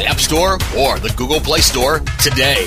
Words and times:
App 0.00 0.20
Store 0.20 0.54
or 0.76 0.98
the 0.98 1.12
Google 1.16 1.40
Play 1.40 1.60
Store 1.60 2.00
today. 2.18 2.66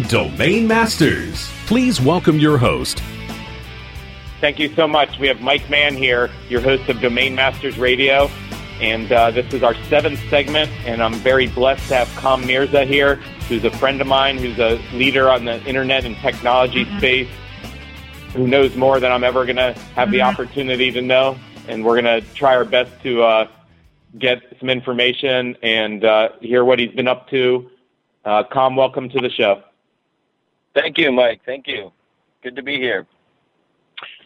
Domain 0.07 0.67
Masters. 0.67 1.49
Please 1.65 2.01
welcome 2.01 2.39
your 2.39 2.57
host. 2.57 3.01
Thank 4.39 4.59
you 4.59 4.73
so 4.73 4.87
much. 4.87 5.19
We 5.19 5.27
have 5.27 5.41
Mike 5.41 5.69
Mann 5.69 5.95
here, 5.95 6.29
your 6.49 6.61
host 6.61 6.89
of 6.89 6.99
Domain 6.99 7.35
Masters 7.35 7.77
Radio. 7.77 8.29
And 8.81 9.11
uh, 9.11 9.29
this 9.29 9.53
is 9.53 9.61
our 9.61 9.75
seventh 9.89 10.19
segment, 10.29 10.71
and 10.85 11.03
I'm 11.03 11.13
very 11.13 11.45
blessed 11.45 11.87
to 11.89 11.95
have 11.97 12.15
Com 12.15 12.47
Mirza 12.47 12.83
here, 12.83 13.17
who's 13.47 13.63
a 13.63 13.69
friend 13.69 14.01
of 14.01 14.07
mine, 14.07 14.39
who's 14.39 14.57
a 14.57 14.81
leader 14.93 15.29
on 15.29 15.45
the 15.45 15.63
internet 15.65 16.03
and 16.03 16.15
technology 16.17 16.85
mm-hmm. 16.85 16.97
space, 16.97 17.29
who 18.33 18.47
knows 18.47 18.75
more 18.75 18.99
than 18.99 19.11
I'm 19.11 19.23
ever 19.23 19.45
going 19.45 19.57
to 19.57 19.73
have 19.73 20.07
mm-hmm. 20.07 20.11
the 20.13 20.21
opportunity 20.23 20.91
to 20.91 21.01
know. 21.01 21.37
And 21.67 21.85
we're 21.85 22.01
going 22.01 22.21
to 22.21 22.27
try 22.33 22.55
our 22.55 22.65
best 22.65 22.91
to 23.03 23.21
uh, 23.21 23.47
get 24.17 24.41
some 24.59 24.69
information 24.71 25.55
and 25.61 26.03
uh, 26.03 26.29
hear 26.41 26.65
what 26.65 26.79
he's 26.79 26.91
been 26.91 27.07
up 27.07 27.29
to. 27.29 27.69
Uh, 28.25 28.43
Com, 28.43 28.75
welcome 28.75 29.09
to 29.09 29.19
the 29.19 29.29
show. 29.29 29.61
Thank 30.73 30.97
you, 30.97 31.11
Mike. 31.11 31.41
Thank 31.45 31.67
you. 31.67 31.91
Good 32.43 32.55
to 32.55 32.63
be 32.63 32.77
here. 32.77 33.05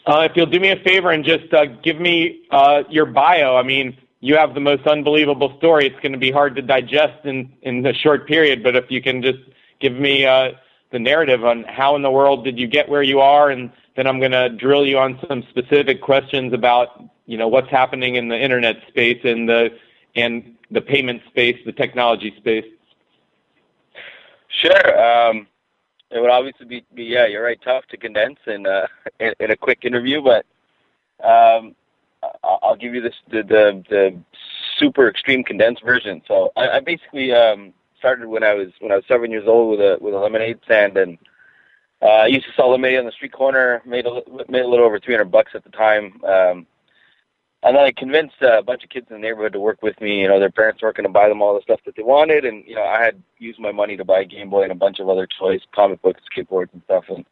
Uh, 0.06 0.28
if 0.30 0.34
you'll 0.36 0.46
do 0.46 0.60
me 0.60 0.70
a 0.70 0.80
favor 0.84 1.12
and 1.12 1.26
just 1.26 1.52
uh, 1.54 1.66
give 1.84 2.00
me 2.00 2.44
uh, 2.52 2.84
your 2.90 3.08
bio. 3.08 3.56
I 3.56 3.64
mean, 3.64 3.98
you 4.20 4.38
have 4.38 4.54
the 4.54 4.60
most 4.60 4.86
unbelievable 4.88 5.56
story. 5.58 5.88
It's 5.88 6.00
going 6.00 6.12
to 6.12 6.18
be 6.18 6.32
hard 6.32 6.56
to 6.56 6.62
digest 6.62 7.26
in 7.26 7.52
in 7.64 7.86
a 7.86 7.94
short 7.94 8.28
period, 8.28 8.64
but 8.64 8.76
if 8.76 8.86
you 8.90 9.02
can 9.02 9.22
just 9.22 9.40
give 9.80 9.94
me 9.94 10.26
uh, 10.26 10.52
the 10.92 11.00
narrative 11.00 11.44
on 11.44 11.64
how 11.64 11.96
in 11.96 12.02
the 12.02 12.12
world 12.12 12.44
did 12.44 12.58
you 12.60 12.68
get 12.68 12.88
where 12.88 13.04
you 13.04 13.20
are, 13.20 13.50
and 13.50 13.72
then 13.96 14.08
I'm 14.08 14.20
going 14.20 14.32
to 14.32 14.50
drill 14.50 14.86
you 14.86 14.98
on 14.98 15.20
some 15.28 15.44
specific 15.50 16.02
questions 16.02 16.54
about 16.54 17.04
you 17.26 17.38
know 17.38 17.48
what's 17.48 17.70
happening 17.70 18.16
in 18.16 18.28
the 18.28 18.40
internet 18.40 18.78
space 18.88 19.22
and 19.24 19.50
the 19.50 19.70
and 20.16 20.56
the 20.72 20.82
payment 20.82 21.22
space, 21.28 21.58
the 21.66 21.72
technology 21.72 22.34
space. 22.38 22.66
Sure. 24.48 25.30
Um, 25.30 25.48
it 26.16 26.22
would 26.22 26.32
obviously 26.32 26.66
be, 26.66 26.86
be 26.94 27.04
yeah, 27.04 27.28
you're 27.28 27.44
right, 27.44 27.60
tough 27.64 27.86
to 27.88 27.98
condense 27.98 28.40
in 28.48 28.66
uh, 28.66 28.88
in, 29.20 29.34
in 29.40 29.52
a 29.52 29.58
quick 29.58 29.80
interview, 29.84 30.22
but 30.22 30.46
um, 31.24 31.76
I'll 32.44 32.76
give 32.76 32.96
you 32.96 33.02
this 33.02 33.16
the, 33.30 33.44
the 33.44 33.84
the 33.90 34.18
super 34.80 35.10
extreme 35.10 35.44
condensed 35.44 35.84
version. 35.84 36.22
So 36.28 36.52
I, 36.56 36.70
I 36.70 36.80
basically 36.80 37.32
um, 37.34 37.74
started 38.00 38.28
when 38.28 38.44
I 38.44 38.54
was 38.54 38.70
when 38.80 38.92
I 38.92 38.96
was 38.96 39.06
seven 39.08 39.32
years 39.32 39.48
old 39.48 39.72
with 39.72 39.80
a 39.80 39.98
with 40.02 40.14
a 40.14 40.18
lemonade 40.18 40.60
stand, 40.64 40.98
and 40.98 41.18
uh, 42.02 42.24
I 42.24 42.28
used 42.28 42.46
to 42.46 42.54
sell 42.56 42.72
lemonade 42.72 43.00
on 43.00 43.06
the 43.06 43.12
street 43.12 43.34
corner. 43.34 43.82
made 43.86 44.06
a 44.06 44.22
made 44.50 44.62
a 44.62 44.68
little 44.68 44.86
over 44.86 45.00
300 45.00 45.26
bucks 45.26 45.52
at 45.54 45.64
the 45.64 45.72
time. 45.72 46.22
Um, 46.24 46.68
and 47.66 47.76
then 47.76 47.84
I 47.84 47.92
convinced 47.92 48.36
uh, 48.44 48.60
a 48.60 48.64
bunch 48.64 48.84
of 48.84 48.92
kids 48.92 49.08
in 49.10 49.16
the 49.16 49.22
neighborhood 49.22 49.54
to 49.54 49.60
work 49.60 49.82
with 49.82 50.00
me. 50.00 50.22
You 50.22 50.28
know, 50.28 50.40
their 50.40 50.52
parents 50.52 50.82
weren't 50.82 50.96
going 50.96 51.08
to 51.08 51.12
buy 51.12 51.28
them 51.28 51.42
all 51.42 51.56
the 51.56 51.62
stuff 51.62 51.80
that 51.86 51.96
they 51.96 52.04
wanted, 52.04 52.46
and 52.46 52.64
you 52.66 52.76
know, 52.76 52.84
I 52.84 53.04
had 53.04 53.22
used 53.40 53.60
my 53.60 53.72
money 53.72 53.98
to 53.98 54.06
buy 54.06 54.20
a 54.22 54.26
Game 54.26 54.52
Boy 54.52 54.64
and 54.64 54.72
a 54.72 54.76
bunch 54.76 55.00
of 55.00 55.10
other 55.10 55.28
toys, 55.40 55.62
comic 55.74 56.02
books, 56.04 56.22
skateboards, 56.32 56.72
and 56.74 56.84
stuff. 56.86 57.06
And 57.10 57.26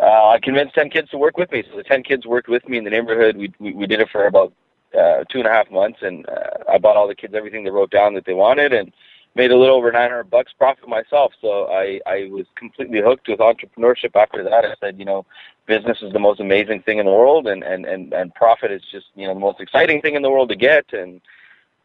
uh, 0.00 0.28
I 0.28 0.38
convinced 0.42 0.74
ten 0.74 0.88
kids 0.88 1.10
to 1.10 1.18
work 1.18 1.36
with 1.36 1.52
me. 1.52 1.62
So 1.70 1.76
the 1.76 1.84
ten 1.84 2.02
kids 2.02 2.26
worked 2.26 2.48
with 2.48 2.66
me 2.68 2.78
in 2.78 2.84
the 2.84 2.90
neighborhood. 2.90 3.36
We 3.36 3.52
we, 3.58 3.74
we 3.74 3.86
did 3.86 4.00
it 4.00 4.08
for 4.10 4.26
about 4.26 4.52
uh, 4.98 5.24
two 5.30 5.38
and 5.38 5.46
a 5.46 5.52
half 5.52 5.70
months, 5.70 5.98
and 6.00 6.26
uh, 6.28 6.72
I 6.72 6.78
bought 6.78 6.96
all 6.96 7.06
the 7.06 7.14
kids 7.14 7.34
everything 7.34 7.64
they 7.64 7.70
wrote 7.70 7.90
down 7.90 8.14
that 8.14 8.24
they 8.24 8.34
wanted, 8.34 8.72
and 8.72 8.92
made 9.34 9.50
a 9.50 9.56
little 9.56 9.76
over 9.76 9.92
900 9.92 10.24
bucks 10.24 10.52
profit 10.56 10.88
myself. 10.88 11.32
So 11.40 11.66
I, 11.66 12.00
I 12.06 12.28
was 12.30 12.46
completely 12.56 13.00
hooked 13.00 13.28
with 13.28 13.38
entrepreneurship 13.38 14.16
after 14.16 14.42
that. 14.42 14.64
I 14.64 14.74
said, 14.80 14.98
you 14.98 15.04
know, 15.04 15.24
business 15.66 15.98
is 16.02 16.12
the 16.12 16.18
most 16.18 16.40
amazing 16.40 16.82
thing 16.82 16.98
in 16.98 17.06
the 17.06 17.12
world 17.12 17.46
and, 17.46 17.62
and, 17.62 17.86
and, 17.86 18.12
and 18.12 18.34
profit 18.34 18.72
is 18.72 18.82
just, 18.90 19.06
you 19.14 19.26
know, 19.26 19.34
the 19.34 19.40
most 19.40 19.60
exciting 19.60 20.00
thing 20.00 20.16
in 20.16 20.22
the 20.22 20.30
world 20.30 20.48
to 20.48 20.56
get. 20.56 20.92
And 20.92 21.20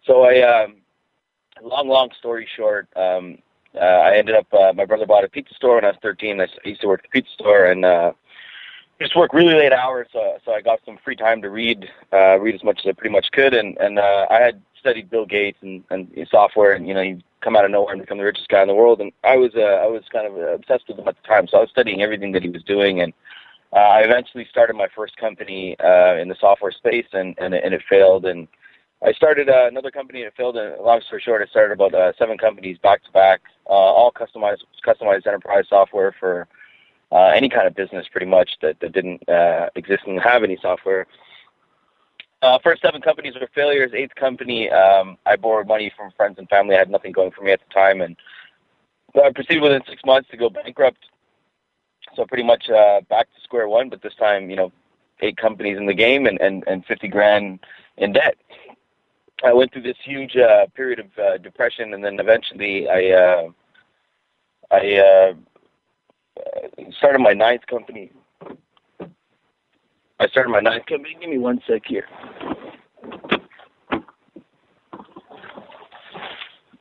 so 0.06 0.24
I, 0.24 0.42
um, 0.42 0.78
long, 1.62 1.88
long 1.88 2.10
story 2.18 2.48
short, 2.56 2.88
um, 2.96 3.38
uh, 3.76 3.80
I 3.80 4.18
ended 4.18 4.36
up, 4.36 4.48
uh, 4.54 4.74
my 4.74 4.86
brother 4.86 5.06
bought 5.06 5.24
a 5.24 5.30
pizza 5.30 5.54
store 5.54 5.76
when 5.76 5.86
I 5.86 5.90
was 5.90 5.98
13. 6.02 6.42
I 6.42 6.48
used 6.64 6.82
to 6.82 6.88
work 6.88 7.02
at 7.04 7.12
the 7.12 7.22
pizza 7.22 7.34
store 7.34 7.66
and, 7.66 7.86
uh, 7.86 8.14
just 9.00 9.16
work 9.16 9.34
really 9.34 9.54
late 9.56 9.74
hours, 9.74 10.08
so 10.14 10.38
so 10.46 10.54
I 10.54 10.62
got 10.62 10.80
some 10.86 10.98
free 11.04 11.18
time 11.18 11.42
to 11.42 11.50
read, 11.50 11.90
uh, 12.14 12.40
read 12.40 12.56
as 12.56 12.64
much 12.64 12.80
as 12.80 12.90
I 12.90 12.94
pretty 12.94 13.14
much 13.14 13.30
could, 13.34 13.54
and 13.54 13.78
and 13.78 14.00
uh, 14.00 14.26
I 14.30 14.40
had 14.40 14.62
studied 14.80 15.10
Bill 15.10 15.26
Gates 15.26 15.58
and 15.62 15.84
and 15.90 16.10
software, 16.32 16.74
and 16.74 16.88
you 16.88 16.94
know 16.94 17.02
he 17.02 17.24
come 17.46 17.56
out 17.56 17.64
of 17.64 17.72
nowhere 17.72 17.94
and 17.94 18.02
become 18.02 18.18
the 18.18 18.24
richest 18.26 18.50
guy 18.50 18.62
in 18.62 18.68
the 18.68 18.74
world, 18.74 19.00
and 19.00 19.12
I 19.24 19.38
was 19.38 19.52
uh, 19.56 19.86
I 19.86 19.88
was 19.88 20.04
kind 20.12 20.28
of 20.28 20.36
obsessed 20.36 20.88
with 20.90 21.00
him 21.00 21.08
at 21.08 21.16
the 21.16 21.28
time, 21.28 21.48
so 21.48 21.58
I 21.58 21.62
was 21.62 21.70
studying 21.70 22.02
everything 22.02 22.32
that 22.34 22.44
he 22.44 22.50
was 22.50 22.64
doing, 22.64 23.00
and 23.02 23.14
uh, 23.72 23.80
I 23.98 24.02
eventually 24.02 24.46
started 24.50 24.76
my 24.76 24.88
first 24.94 25.16
company 25.16 25.78
uh, 25.80 26.16
in 26.16 26.28
the 26.28 26.36
software 26.40 26.72
space, 26.72 27.08
and 27.14 27.36
and, 27.38 27.54
and 27.54 27.74
it 27.74 27.84
failed, 27.88 28.26
and 28.26 28.48
I 29.06 29.14
started 29.14 29.50
uh, 29.50 29.68
another 29.68 29.92
company 29.92 30.22
and 30.22 30.28
it 30.28 30.34
failed. 30.36 30.58
And 30.58 30.82
long 30.82 31.02
story 31.02 31.22
short, 31.24 31.42
I 31.42 31.46
started 31.46 31.74
about 31.74 31.94
uh, 31.94 32.14
seven 32.18 32.38
companies 32.38 32.78
back 32.80 33.04
to 33.04 33.12
back, 33.12 33.42
uh, 33.70 33.74
all 33.74 34.12
customized 34.12 34.64
customized 34.86 35.28
enterprise 35.28 35.66
software 35.70 36.16
for 36.20 36.48
uh, 37.12 37.28
any 37.28 37.50
kind 37.50 37.68
of 37.68 37.76
business 37.76 38.08
pretty 38.12 38.26
much 38.26 38.52
that, 38.62 38.80
that 38.80 38.94
didn't 38.94 39.28
uh, 39.30 39.70
exist 39.76 40.04
and 40.08 40.20
have 40.20 40.44
any 40.44 40.58
software. 40.62 41.06
Uh, 42.46 42.60
first 42.64 42.80
seven 42.84 43.02
companies 43.02 43.34
were 43.34 43.50
failures. 43.56 43.92
Eighth 43.96 44.14
company, 44.14 44.70
um, 44.70 45.18
I 45.26 45.36
borrowed 45.36 45.68
money 45.68 45.92
from 45.98 46.12
friends 46.12 46.38
and 46.38 46.48
family. 46.48 46.76
I 46.76 46.80
had 46.80 46.92
nothing 46.92 47.12
going 47.12 47.32
for 47.32 47.42
me 47.42 47.52
at 47.52 47.60
the 47.60 47.74
time, 47.74 48.02
and 48.02 48.16
I 49.16 49.32
proceeded 49.32 49.64
within 49.64 49.82
six 49.90 50.04
months 50.06 50.30
to 50.30 50.38
go 50.38 50.52
bankrupt. 50.52 51.00
So 52.16 52.24
pretty 52.26 52.44
much 52.44 52.70
uh, 52.70 53.02
back 53.10 53.34
to 53.34 53.42
square 53.44 53.68
one, 53.68 53.90
but 53.90 54.04
this 54.04 54.14
time, 54.14 54.52
you 54.52 54.56
know, 54.56 54.72
eight 55.22 55.38
companies 55.38 55.76
in 55.76 55.88
the 55.88 55.94
game 55.96 56.28
and, 56.28 56.40
and, 56.40 56.64
and 56.68 56.86
50 56.86 57.08
grand 57.08 57.62
in 57.98 58.14
debt. 58.14 58.36
I 59.44 59.52
went 59.52 59.74
through 59.74 59.82
this 59.82 59.98
huge 60.04 60.38
uh, 60.38 60.68
period 60.76 61.00
of 61.00 61.08
uh, 61.18 61.38
depression, 61.40 61.96
and 61.96 62.06
then 62.06 62.20
eventually 62.20 62.88
I 62.88 63.10
uh, 63.10 63.50
I 64.70 64.96
uh, 64.98 65.34
started 67.00 67.20
my 67.20 67.34
ninth 67.34 67.66
company. 67.66 68.12
I 70.20 70.28
started 70.28 70.50
my 70.50 70.62
ninth 70.62 70.86
company. 70.86 71.18
Give 71.20 71.30
me 71.30 71.38
one 71.38 71.60
sec 71.68 71.84
here. 71.86 72.08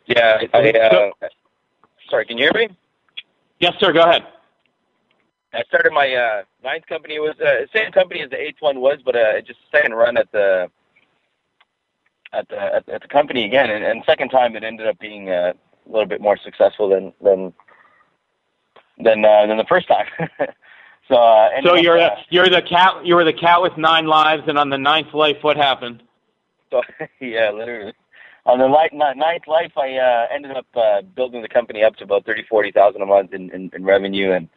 Yeah, 0.06 0.38
I, 0.52 0.70
uh, 0.70 1.10
sorry, 2.10 2.26
can 2.26 2.36
you 2.38 2.44
hear 2.44 2.68
me? 2.68 2.76
Yes, 3.58 3.72
sir. 3.80 3.92
Go 3.92 4.02
ahead. 4.02 4.22
I 5.54 5.62
started 5.68 5.92
my 5.92 6.12
uh, 6.14 6.42
ninth 6.62 6.86
company. 6.86 7.14
It 7.16 7.20
was 7.20 7.34
uh, 7.40 7.62
the 7.62 7.68
same 7.74 7.90
company 7.92 8.20
as 8.20 8.30
the 8.30 8.40
eighth 8.40 8.60
one 8.60 8.80
was, 8.80 8.98
but 9.04 9.16
uh, 9.16 9.40
just 9.40 9.60
second 9.72 9.94
run 9.94 10.16
at 10.16 10.30
the 10.32 10.68
at 12.32 12.48
the 12.48 12.56
at, 12.60 12.88
at 12.88 13.02
the 13.02 13.08
company 13.08 13.44
again. 13.44 13.70
And, 13.70 13.84
and 13.84 14.02
second 14.04 14.28
time, 14.28 14.56
it 14.56 14.64
ended 14.64 14.86
up 14.86 14.98
being 14.98 15.30
uh, 15.30 15.52
a 15.86 15.90
little 15.90 16.06
bit 16.06 16.20
more 16.20 16.36
successful 16.36 16.88
than 16.88 17.12
than 17.22 17.52
than 18.98 19.24
uh, 19.24 19.46
than 19.46 19.56
the 19.56 19.66
first 19.68 19.88
time. 19.88 20.06
so 21.08 21.16
uh, 21.16 21.50
so 21.62 21.74
you're 21.74 21.98
uh, 21.98 22.16
you're 22.30 22.48
the 22.48 22.62
cat 22.62 23.04
you 23.04 23.14
were 23.14 23.24
the 23.24 23.32
cat 23.32 23.60
with 23.60 23.76
nine 23.76 24.06
lives, 24.06 24.44
and 24.46 24.58
on 24.58 24.70
the 24.70 24.78
ninth 24.78 25.12
life, 25.12 25.36
what 25.42 25.56
happened? 25.56 26.02
So 26.70 26.82
yeah, 27.20 27.50
literally. 27.50 27.92
On 28.46 28.58
the 28.58 28.66
light, 28.68 28.92
ninth 28.92 29.46
life, 29.46 29.72
I 29.76 29.96
uh, 29.96 30.26
ended 30.30 30.50
up 30.50 30.66
uh, 30.74 31.00
building 31.00 31.40
the 31.40 31.48
company 31.48 31.82
up 31.82 31.96
to 31.96 32.04
about 32.04 32.26
thirty, 32.26 32.42
forty 32.42 32.70
thousand 32.70 33.02
a 33.02 33.06
month 33.06 33.32
in, 33.32 33.50
in, 33.50 33.70
in 33.74 33.84
revenue, 33.84 34.32
and 34.32 34.48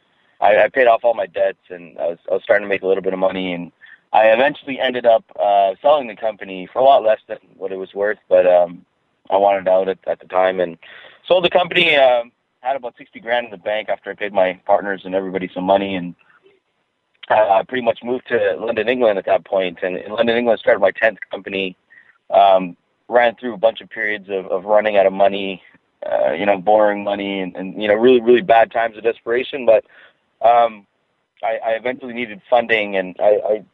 I, 0.42 0.58
I 0.64 0.70
paid 0.70 0.88
off 0.88 1.02
all 1.04 1.14
my 1.14 1.26
debts, 1.26 1.70
and 1.70 1.98
I 1.98 2.08
was 2.08 2.18
I 2.30 2.34
was 2.34 2.44
starting 2.44 2.66
to 2.66 2.70
make 2.70 2.82
a 2.82 2.88
little 2.88 3.04
bit 3.04 3.14
of 3.14 3.20
money, 3.20 3.54
and 3.54 3.72
I 4.12 4.28
eventually 4.28 4.80
ended 4.80 5.06
up 5.06 5.24
uh, 5.40 5.76
selling 5.82 6.08
the 6.08 6.16
company 6.16 6.68
for 6.72 6.80
a 6.80 6.84
lot 6.84 7.04
less 7.04 7.20
than 7.28 7.38
what 7.58 7.72
it 7.72 7.78
was 7.78 7.94
worth, 7.94 8.20
but 8.28 8.46
um, 8.46 8.86
I 9.30 9.38
wanted 9.38 9.68
out 9.68 9.88
at, 9.88 10.00
at 10.08 10.20
the 10.20 10.28
time 10.28 10.60
and 10.60 10.78
sold 11.26 11.46
the 11.46 11.50
company. 11.50 11.96
Um, 11.96 12.32
had 12.62 12.76
about 12.76 12.96
sixty 12.98 13.22
grand 13.22 13.46
in 13.46 13.52
the 13.52 13.58
bank 13.58 13.88
after 13.88 14.10
I 14.10 14.16
paid 14.16 14.34
my 14.34 14.60
partners 14.66 15.04
and 15.06 15.16
everybody 15.16 15.50
some 15.54 15.64
money, 15.64 15.96
and 15.96 16.14
uh, 17.30 17.50
I 17.50 17.64
pretty 17.64 17.84
much 17.84 18.00
moved 18.04 18.28
to 18.30 18.58
London, 18.60 18.88
England 18.88 19.18
at 19.18 19.26
that 19.26 19.46
point. 19.46 19.80
And 19.82 19.98
in 19.98 20.12
London, 20.12 20.38
England, 20.38 20.60
started 20.60 20.80
my 20.80 20.92
tenth 20.92 21.20
company. 21.32 21.76
Um, 22.30 22.76
ran 23.10 23.36
through 23.36 23.54
a 23.54 23.58
bunch 23.58 23.82
of 23.82 23.90
periods 23.90 24.28
of, 24.30 24.48
of 24.48 24.66
running 24.66 24.98
out 24.98 25.06
of 25.06 25.14
money, 25.14 25.62
uh, 26.06 26.32
you 26.32 26.46
know, 26.46 26.58
borrowing 26.58 27.04
money, 27.04 27.40
and, 27.40 27.56
and 27.56 27.82
you 27.82 27.88
know, 27.88 27.94
really 27.94 28.22
really 28.22 28.42
bad 28.42 28.72
times 28.72 28.98
of 28.98 29.04
desperation. 29.04 29.66
But 29.66 29.86
um, 30.46 30.86
I, 31.44 31.60
I 31.66 31.72
eventually 31.72 32.14
needed 32.14 32.42
funding, 32.50 32.96
and 32.98 33.16
I, 33.20 33.40
I 33.46 33.66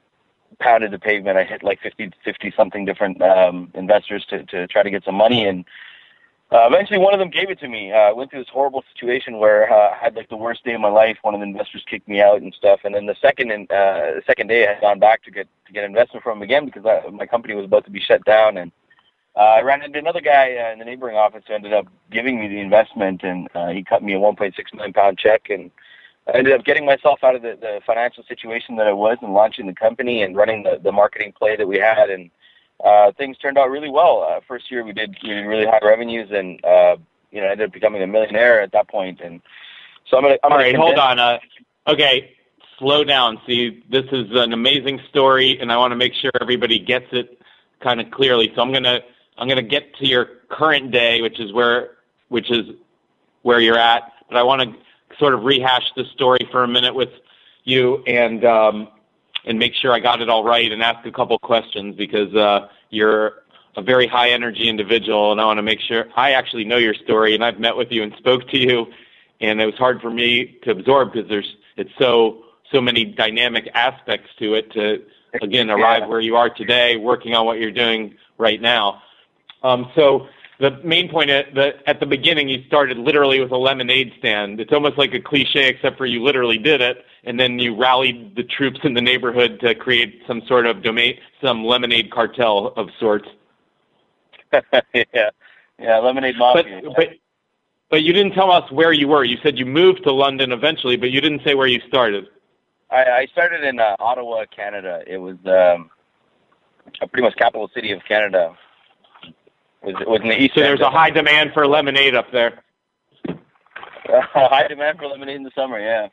pounded 0.59 0.91
the 0.91 0.99
pavement. 0.99 1.37
I 1.37 1.43
hit 1.43 1.63
like 1.63 1.79
50, 1.81 2.11
50 2.23 2.53
something 2.55 2.85
different 2.85 3.21
um, 3.21 3.71
investors 3.73 4.25
to, 4.29 4.43
to 4.45 4.67
try 4.67 4.83
to 4.83 4.91
get 4.91 5.03
some 5.03 5.15
money. 5.15 5.45
And 5.45 5.65
uh, 6.53 6.67
eventually 6.67 6.99
one 6.99 7.13
of 7.13 7.19
them 7.19 7.31
gave 7.31 7.49
it 7.49 7.59
to 7.59 7.67
me. 7.67 7.91
Uh, 7.91 7.95
I 7.95 8.13
went 8.13 8.29
through 8.29 8.41
this 8.41 8.49
horrible 8.53 8.83
situation 8.93 9.39
where 9.39 9.71
uh, 9.73 9.89
I 9.89 9.97
had 9.99 10.15
like 10.15 10.29
the 10.29 10.37
worst 10.37 10.63
day 10.63 10.73
of 10.73 10.81
my 10.81 10.89
life. 10.89 11.17
One 11.23 11.33
of 11.33 11.39
the 11.39 11.47
investors 11.47 11.83
kicked 11.89 12.07
me 12.07 12.21
out 12.21 12.43
and 12.43 12.53
stuff. 12.53 12.81
And 12.83 12.93
then 12.93 13.07
the 13.07 13.15
second, 13.19 13.51
and 13.51 13.69
uh, 13.71 14.13
the 14.15 14.21
second 14.27 14.47
day 14.47 14.67
I 14.67 14.73
had 14.73 14.81
gone 14.81 14.99
back 14.99 15.23
to 15.23 15.31
get, 15.31 15.47
to 15.65 15.73
get 15.73 15.83
investment 15.83 16.23
from 16.23 16.37
him 16.37 16.43
again 16.43 16.65
because 16.65 16.85
I, 16.85 17.09
my 17.09 17.25
company 17.25 17.55
was 17.55 17.65
about 17.65 17.85
to 17.85 17.91
be 17.91 17.99
shut 17.99 18.23
down. 18.25 18.57
And 18.57 18.71
uh, 19.35 19.39
I 19.39 19.61
ran 19.61 19.81
into 19.81 19.97
another 19.97 20.21
guy 20.21 20.55
uh, 20.57 20.71
in 20.73 20.77
the 20.77 20.85
neighboring 20.85 21.17
office 21.17 21.43
who 21.47 21.55
ended 21.55 21.73
up 21.73 21.87
giving 22.11 22.39
me 22.39 22.47
the 22.47 22.59
investment 22.59 23.23
and 23.23 23.49
uh, 23.55 23.69
he 23.69 23.83
cut 23.83 24.03
me 24.03 24.13
a 24.13 24.19
1.6 24.19 24.53
million 24.73 24.93
pound 24.93 25.17
check 25.17 25.49
and 25.49 25.71
I 26.27 26.37
ended 26.37 26.53
up 26.53 26.65
getting 26.65 26.85
myself 26.85 27.23
out 27.23 27.35
of 27.35 27.41
the, 27.41 27.57
the 27.59 27.81
financial 27.85 28.23
situation 28.23 28.75
that 28.75 28.87
I 28.87 28.93
was 28.93 29.17
and 29.21 29.33
launching 29.33 29.65
the 29.65 29.73
company 29.73 30.21
and 30.21 30.35
running 30.35 30.63
the, 30.63 30.79
the 30.81 30.91
marketing 30.91 31.33
play 31.37 31.55
that 31.55 31.67
we 31.67 31.79
had. 31.79 32.11
And 32.11 32.29
uh, 32.83 33.11
things 33.17 33.37
turned 33.37 33.57
out 33.57 33.69
really 33.69 33.89
well. 33.89 34.27
Uh, 34.29 34.39
first 34.47 34.71
year 34.71 34.83
we 34.83 34.93
did, 34.93 35.15
we 35.23 35.29
did 35.29 35.41
really 35.41 35.65
high 35.65 35.79
revenues 35.81 36.29
and, 36.31 36.63
uh, 36.65 36.95
you 37.31 37.41
know, 37.41 37.47
ended 37.47 37.67
up 37.67 37.73
becoming 37.73 38.01
a 38.03 38.07
millionaire 38.07 38.61
at 38.61 38.71
that 38.71 38.87
point. 38.87 39.21
And 39.21 39.41
so 40.09 40.17
I'm 40.17 40.23
going 40.23 40.35
to, 40.35 40.43
All 40.43 40.57
right, 40.57 40.75
hold 40.75 40.97
on. 40.97 41.19
Uh, 41.19 41.39
okay. 41.87 42.35
Slow 42.79 43.03
down. 43.03 43.39
See, 43.47 43.83
this 43.89 44.05
is 44.11 44.27
an 44.31 44.53
amazing 44.53 44.99
story 45.09 45.59
and 45.59 45.71
I 45.71 45.77
want 45.77 45.91
to 45.91 45.95
make 45.95 46.13
sure 46.13 46.31
everybody 46.41 46.79
gets 46.79 47.07
it 47.11 47.41
kind 47.81 48.01
of 48.01 48.11
clearly. 48.11 48.51
So 48.55 48.61
I'm 48.61 48.71
going 48.71 48.83
to, 48.83 49.01
I'm 49.37 49.47
to 49.47 49.61
get 49.61 49.95
to 49.97 50.07
your 50.07 50.27
current 50.49 50.91
day, 50.91 51.21
which 51.21 51.39
is 51.39 51.53
where, 51.53 51.91
which 52.29 52.51
is 52.51 52.65
where 53.41 53.59
you're 53.59 53.77
at. 53.77 54.11
But 54.29 54.37
I 54.37 54.43
want 54.43 54.61
to 54.61 55.17
sort 55.17 55.33
of 55.33 55.43
rehash 55.43 55.91
the 55.95 56.05
story 56.13 56.47
for 56.51 56.63
a 56.63 56.67
minute 56.67 56.93
with 56.93 57.09
you 57.63 58.03
and 58.05 58.43
um, 58.43 58.87
and 59.45 59.59
make 59.59 59.73
sure 59.75 59.91
I 59.91 59.99
got 59.99 60.21
it 60.21 60.29
all 60.29 60.43
right 60.43 60.71
and 60.71 60.81
ask 60.81 61.05
a 61.05 61.11
couple 61.11 61.37
questions 61.39 61.95
because 61.95 62.33
uh, 62.35 62.67
you're 62.89 63.43
a 63.75 63.81
very 63.81 64.07
high 64.07 64.29
energy 64.29 64.69
individual 64.69 65.31
and 65.31 65.41
I 65.41 65.45
want 65.45 65.57
to 65.57 65.63
make 65.63 65.79
sure 65.81 66.05
I 66.15 66.33
actually 66.33 66.65
know 66.65 66.77
your 66.77 66.93
story 66.93 67.35
and 67.35 67.43
I've 67.43 67.59
met 67.59 67.75
with 67.75 67.91
you 67.91 68.03
and 68.03 68.13
spoke 68.17 68.47
to 68.49 68.57
you 68.57 68.87
and 69.41 69.59
it 69.61 69.65
was 69.65 69.75
hard 69.75 70.01
for 70.01 70.09
me 70.09 70.57
to 70.63 70.71
absorb 70.71 71.13
because 71.13 71.29
there's 71.29 71.55
it's 71.77 71.91
so 71.97 72.43
so 72.71 72.81
many 72.81 73.05
dynamic 73.05 73.69
aspects 73.73 74.29
to 74.39 74.55
it 74.55 74.71
to 74.71 75.03
again 75.41 75.69
arrive 75.69 76.07
where 76.07 76.21
you 76.21 76.35
are 76.35 76.49
today 76.49 76.97
working 76.97 77.33
on 77.33 77.45
what 77.45 77.59
you're 77.59 77.71
doing 77.71 78.15
right 78.37 78.61
now. 78.61 79.01
Um, 79.63 79.91
so 79.95 80.27
the 80.63 80.79
main 80.81 81.09
point 81.09 81.29
at 81.29 81.53
the, 81.53 81.73
at 81.85 81.99
the 81.99 82.05
beginning, 82.05 82.47
you 82.47 82.63
started 82.67 82.97
literally 82.97 83.41
with 83.41 83.51
a 83.51 83.57
lemonade 83.57 84.13
stand. 84.17 84.61
It's 84.61 84.71
almost 84.71 84.97
like 84.97 85.13
a 85.13 85.19
cliche, 85.19 85.67
except 85.67 85.97
for 85.97 86.05
you 86.05 86.23
literally 86.23 86.57
did 86.57 86.79
it, 86.79 87.03
and 87.25 87.37
then 87.37 87.59
you 87.59 87.75
rallied 87.75 88.37
the 88.37 88.43
troops 88.43 88.79
in 88.85 88.93
the 88.93 89.01
neighborhood 89.01 89.59
to 89.59 89.75
create 89.75 90.21
some 90.25 90.41
sort 90.47 90.65
of 90.65 90.81
domain, 90.81 91.19
some 91.43 91.65
lemonade 91.65 92.11
cartel 92.11 92.67
of 92.77 92.87
sorts. 92.97 93.27
yeah, 94.53 95.31
yeah, 95.77 95.97
lemonade 95.97 96.37
mafia. 96.37 96.79
But, 96.81 96.95
but 96.95 97.07
but 97.89 98.03
you 98.03 98.13
didn't 98.13 98.31
tell 98.31 98.49
us 98.49 98.71
where 98.71 98.93
you 98.93 99.09
were. 99.09 99.25
You 99.25 99.37
said 99.43 99.59
you 99.59 99.65
moved 99.65 100.03
to 100.05 100.13
London 100.13 100.53
eventually, 100.53 100.95
but 100.95 101.11
you 101.11 101.19
didn't 101.19 101.41
say 101.43 101.55
where 101.55 101.67
you 101.67 101.81
started. 101.89 102.27
I, 102.89 103.03
I 103.03 103.27
started 103.33 103.65
in 103.65 103.81
uh, 103.81 103.97
Ottawa, 103.99 104.45
Canada. 104.45 105.03
It 105.05 105.17
was 105.17 105.35
um, 105.45 105.91
a 107.01 107.07
pretty 107.07 107.23
much 107.23 107.35
capital 107.35 107.69
city 107.75 107.91
of 107.91 107.99
Canada 108.07 108.55
was 109.83 109.95
was 110.07 110.21
in 110.21 110.29
the 110.29 110.41
east. 110.41 110.55
So 110.55 110.61
there's 110.61 110.81
a 110.81 110.89
high 110.89 111.09
demand 111.09 111.51
for 111.53 111.67
lemonade 111.67 112.15
up 112.15 112.31
there. 112.31 112.63
High 114.05 114.67
demand 114.67 114.99
for 114.99 115.07
lemonade 115.07 115.37
in 115.37 115.43
the 115.43 115.51
summer, 115.55 115.79
yeah. 115.79 116.07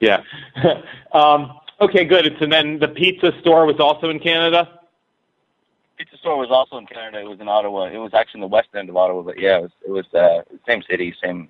Yeah. 0.00 0.22
um, 1.12 1.58
okay, 1.80 2.04
good. 2.04 2.26
and 2.26 2.52
then 2.52 2.78
the 2.78 2.88
pizza 2.88 3.32
store 3.40 3.66
was 3.66 3.80
also 3.80 4.10
in 4.10 4.20
Canada. 4.20 4.80
Pizza 5.96 6.18
store 6.18 6.38
was 6.38 6.50
also 6.50 6.76
in 6.76 6.86
Canada. 6.86 7.20
It 7.20 7.28
was 7.28 7.40
in 7.40 7.48
Ottawa. 7.48 7.86
It 7.86 7.96
was 7.96 8.12
actually 8.12 8.38
in 8.38 8.42
the 8.42 8.48
west 8.48 8.68
end 8.74 8.90
of 8.90 8.96
Ottawa, 8.96 9.22
but 9.22 9.40
yeah, 9.40 9.58
it 9.58 9.62
was 9.62 9.70
it 9.86 9.90
was 9.90 10.14
uh, 10.14 10.42
same 10.68 10.82
city, 10.88 11.14
same. 11.22 11.48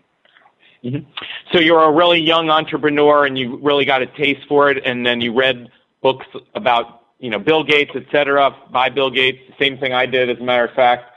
Mm-hmm. 0.85 1.11
So 1.53 1.59
you're 1.59 1.83
a 1.83 1.93
really 1.93 2.21
young 2.21 2.49
entrepreneur, 2.49 3.27
and 3.27 3.37
you 3.37 3.59
really 3.61 3.85
got 3.85 4.03
a 4.03 4.07
taste 4.07 4.47
for 4.49 4.71
it, 4.71 4.85
and 4.87 5.05
then 5.05 5.21
you 5.21 5.35
read 5.35 5.69
books 6.01 6.27
about 6.55 7.03
you 7.19 7.29
know 7.29 7.41
Bill 7.41 7.65
Gates, 7.65 7.91
et 7.97 8.05
cetera, 8.13 8.55
by 8.71 8.89
Bill 8.89 9.11
Gates. 9.11 9.41
Same 9.59 9.79
thing 9.79 9.93
I 9.93 10.07
did, 10.07 10.31
as 10.31 10.39
a 10.39 10.45
matter 10.45 10.65
of 10.65 10.75
fact 10.75 11.13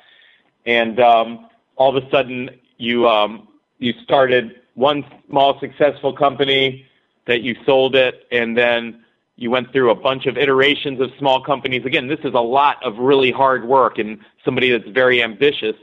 and 0.65 0.99
um, 0.99 1.49
all 1.75 1.95
of 1.95 2.03
a 2.03 2.09
sudden 2.09 2.49
you 2.77 3.07
um, 3.07 3.47
you 3.77 3.93
started 4.03 4.61
one 4.75 5.03
small 5.29 5.59
successful 5.59 6.13
company 6.13 6.85
that 7.25 7.41
you 7.41 7.55
sold 7.65 7.95
it, 7.95 8.25
and 8.31 8.57
then 8.57 9.03
you 9.35 9.51
went 9.51 9.71
through 9.71 9.91
a 9.91 9.95
bunch 9.95 10.25
of 10.25 10.37
iterations 10.37 10.99
of 10.99 11.09
small 11.17 11.41
companies. 11.41 11.85
Again, 11.85 12.07
this 12.07 12.19
is 12.23 12.33
a 12.33 12.39
lot 12.39 12.83
of 12.83 12.97
really 12.97 13.31
hard 13.31 13.65
work, 13.65 13.97
and 13.97 14.19
somebody 14.43 14.69
that's 14.71 14.89
very 14.89 15.21
ambitious. 15.23 15.75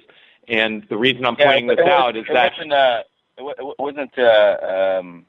And 0.48 0.86
the 0.88 0.96
reason 0.96 1.24
I'm 1.24 1.36
yeah, 1.38 1.46
pointing 1.46 1.66
this 1.66 1.78
was, 1.78 1.88
out 1.88 2.16
is 2.16 2.24
it 2.28 2.32
that 2.32 2.52
wasn't, 2.52 2.72
uh, 2.72 3.02
it 3.38 3.78
wasn't 3.78 4.18
uh, 4.18 4.98
um, 5.00 5.26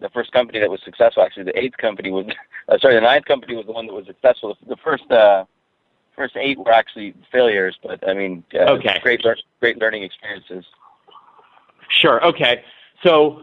the 0.00 0.08
first 0.10 0.32
company 0.32 0.60
that 0.60 0.70
was 0.70 0.80
successful. 0.84 1.22
Actually, 1.22 1.44
the 1.44 1.58
eighth 1.58 1.76
company 1.78 2.10
was 2.10 2.26
uh, 2.68 2.78
sorry, 2.78 2.94
the 2.94 3.00
ninth 3.00 3.24
company 3.24 3.56
was 3.56 3.66
the 3.66 3.72
one 3.72 3.86
that 3.86 3.94
was 3.94 4.06
successful. 4.06 4.56
The 4.68 4.76
first 4.76 5.10
uh, 5.10 5.44
first 6.16 6.36
eight 6.36 6.58
were 6.58 6.72
actually 6.72 7.14
failures, 7.30 7.78
but 7.82 8.06
I 8.08 8.14
mean, 8.14 8.44
uh, 8.54 8.72
okay. 8.72 8.98
great, 9.02 9.24
great 9.60 9.78
learning 9.78 10.02
experiences. 10.02 10.64
Sure. 11.88 12.24
Okay. 12.26 12.64
So 13.02 13.42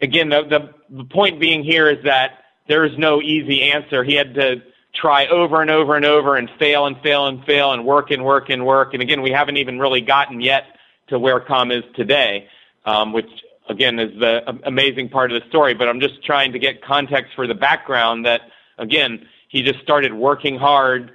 again, 0.00 0.28
the, 0.28 0.42
the 0.42 0.96
the 0.96 1.04
point 1.04 1.40
being 1.40 1.62
here 1.62 1.88
is 1.88 2.02
that 2.04 2.44
there 2.68 2.84
is 2.84 2.96
no 2.98 3.20
easy 3.20 3.62
answer. 3.62 4.04
He 4.04 4.14
had 4.14 4.34
to 4.34 4.62
try 4.94 5.26
over 5.26 5.60
and 5.60 5.70
over 5.70 5.96
and 5.96 6.04
over 6.04 6.36
and 6.36 6.50
fail 6.58 6.86
and 6.86 7.00
fail 7.00 7.26
and 7.26 7.44
fail 7.44 7.72
and 7.72 7.84
work 7.84 8.10
and 8.10 8.24
work 8.24 8.50
and 8.50 8.66
work. 8.66 8.92
And 8.92 9.02
again, 9.02 9.22
we 9.22 9.30
haven't 9.30 9.56
even 9.56 9.78
really 9.78 10.00
gotten 10.00 10.40
yet 10.40 10.64
to 11.08 11.18
where 11.18 11.40
Com 11.40 11.70
is 11.70 11.84
today, 11.94 12.48
um, 12.84 13.12
which 13.12 13.30
again 13.68 13.98
is 13.98 14.18
the 14.18 14.42
amazing 14.64 15.08
part 15.08 15.32
of 15.32 15.40
the 15.40 15.48
story. 15.48 15.74
But 15.74 15.88
I'm 15.88 16.00
just 16.00 16.24
trying 16.24 16.52
to 16.52 16.58
get 16.58 16.82
context 16.82 17.34
for 17.34 17.46
the 17.46 17.54
background 17.54 18.26
that 18.26 18.42
again, 18.78 19.26
he 19.48 19.62
just 19.62 19.80
started 19.80 20.12
working 20.12 20.56
hard 20.56 21.12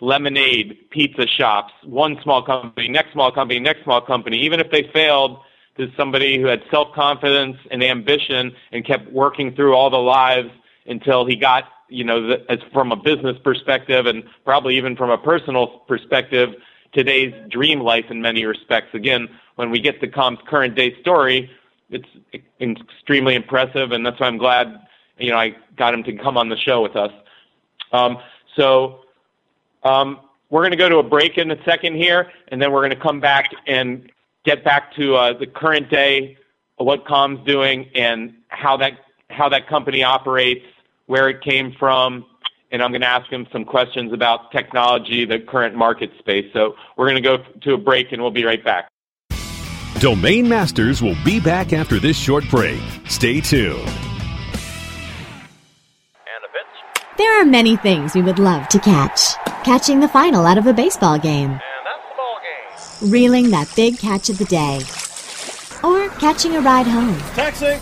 lemonade, 0.00 0.78
pizza 0.90 1.26
shops, 1.26 1.72
one 1.84 2.18
small 2.22 2.42
company, 2.42 2.88
next 2.88 3.12
small 3.12 3.32
company, 3.32 3.58
next 3.60 3.82
small 3.84 4.00
company. 4.00 4.38
Even 4.38 4.60
if 4.60 4.70
they 4.70 4.90
failed, 4.92 5.38
there's 5.76 5.94
somebody 5.96 6.40
who 6.40 6.46
had 6.46 6.62
self-confidence 6.70 7.56
and 7.70 7.82
ambition 7.82 8.54
and 8.72 8.84
kept 8.84 9.10
working 9.12 9.54
through 9.54 9.74
all 9.74 9.90
the 9.90 9.96
lives 9.96 10.50
until 10.86 11.26
he 11.26 11.36
got, 11.36 11.64
you 11.88 12.04
know, 12.04 12.26
the, 12.26 12.50
as 12.50 12.58
from 12.72 12.92
a 12.92 12.96
business 12.96 13.36
perspective 13.42 14.06
and 14.06 14.24
probably 14.44 14.76
even 14.76 14.96
from 14.96 15.10
a 15.10 15.18
personal 15.18 15.66
perspective, 15.88 16.50
today's 16.92 17.34
dream 17.50 17.80
life 17.80 18.06
in 18.10 18.20
many 18.20 18.44
respects. 18.44 18.94
Again, 18.94 19.28
when 19.56 19.70
we 19.70 19.80
get 19.80 20.00
to 20.00 20.08
Com's 20.08 20.38
current 20.46 20.74
day 20.74 20.98
story, 21.00 21.50
it's 21.90 22.08
extremely 22.60 23.34
impressive, 23.34 23.92
and 23.92 24.04
that's 24.04 24.18
why 24.18 24.26
I'm 24.26 24.38
glad, 24.38 24.80
you 25.18 25.30
know, 25.30 25.38
I 25.38 25.56
got 25.76 25.94
him 25.94 26.02
to 26.04 26.12
come 26.16 26.36
on 26.36 26.48
the 26.48 26.56
show 26.56 26.82
with 26.82 26.96
us. 26.96 27.12
Um, 27.92 28.18
so 28.56 29.00
we're 30.50 30.62
going 30.62 30.70
to 30.70 30.76
go 30.76 30.88
to 30.88 30.98
a 30.98 31.02
break 31.02 31.38
in 31.38 31.50
a 31.50 31.62
second 31.64 31.96
here, 31.96 32.30
and 32.48 32.60
then 32.60 32.72
we're 32.72 32.80
going 32.80 32.90
to 32.90 33.00
come 33.00 33.20
back 33.20 33.50
and 33.66 34.10
get 34.44 34.64
back 34.64 34.94
to 34.96 35.16
uh, 35.16 35.38
the 35.38 35.46
current 35.46 35.90
day, 35.90 36.36
what 36.76 37.06
Com's 37.06 37.44
doing, 37.46 37.90
and 37.94 38.34
how 38.48 38.76
that 38.76 38.92
how 39.28 39.48
that 39.48 39.68
company 39.68 40.04
operates, 40.04 40.64
where 41.06 41.28
it 41.28 41.42
came 41.42 41.74
from, 41.78 42.24
and 42.70 42.80
I'm 42.82 42.90
going 42.90 43.00
to 43.00 43.08
ask 43.08 43.30
him 43.30 43.46
some 43.52 43.64
questions 43.64 44.12
about 44.12 44.52
technology, 44.52 45.24
the 45.24 45.40
current 45.40 45.74
market 45.74 46.10
space. 46.18 46.46
So 46.52 46.76
we're 46.96 47.06
going 47.10 47.22
to 47.22 47.28
go 47.28 47.38
to 47.62 47.74
a 47.74 47.78
break, 47.78 48.12
and 48.12 48.22
we'll 48.22 48.30
be 48.30 48.44
right 48.44 48.64
back. 48.64 48.88
Domain 49.98 50.48
Masters 50.48 51.02
will 51.02 51.16
be 51.24 51.40
back 51.40 51.72
after 51.72 51.98
this 51.98 52.16
short 52.16 52.48
break. 52.50 52.80
Stay 53.06 53.40
tuned. 53.40 54.05
There 57.16 57.40
are 57.40 57.46
many 57.46 57.76
things 57.76 58.14
we 58.14 58.20
would 58.20 58.38
love 58.38 58.68
to 58.68 58.78
catch. 58.78 59.36
Catching 59.64 60.00
the 60.00 60.08
final 60.08 60.44
out 60.44 60.58
of 60.58 60.66
a 60.66 60.74
baseball 60.74 61.18
game. 61.18 61.52
And 61.52 61.60
that's 61.82 62.02
the 62.10 62.14
ball 62.14 62.38
game. 63.00 63.10
Reeling 63.10 63.50
that 63.50 63.72
big 63.74 63.98
catch 63.98 64.28
of 64.28 64.36
the 64.36 64.44
day. 64.44 64.80
Or 65.82 66.10
catching 66.18 66.56
a 66.56 66.60
ride 66.60 66.86
home. 66.86 67.18
Taxi! 67.34 67.78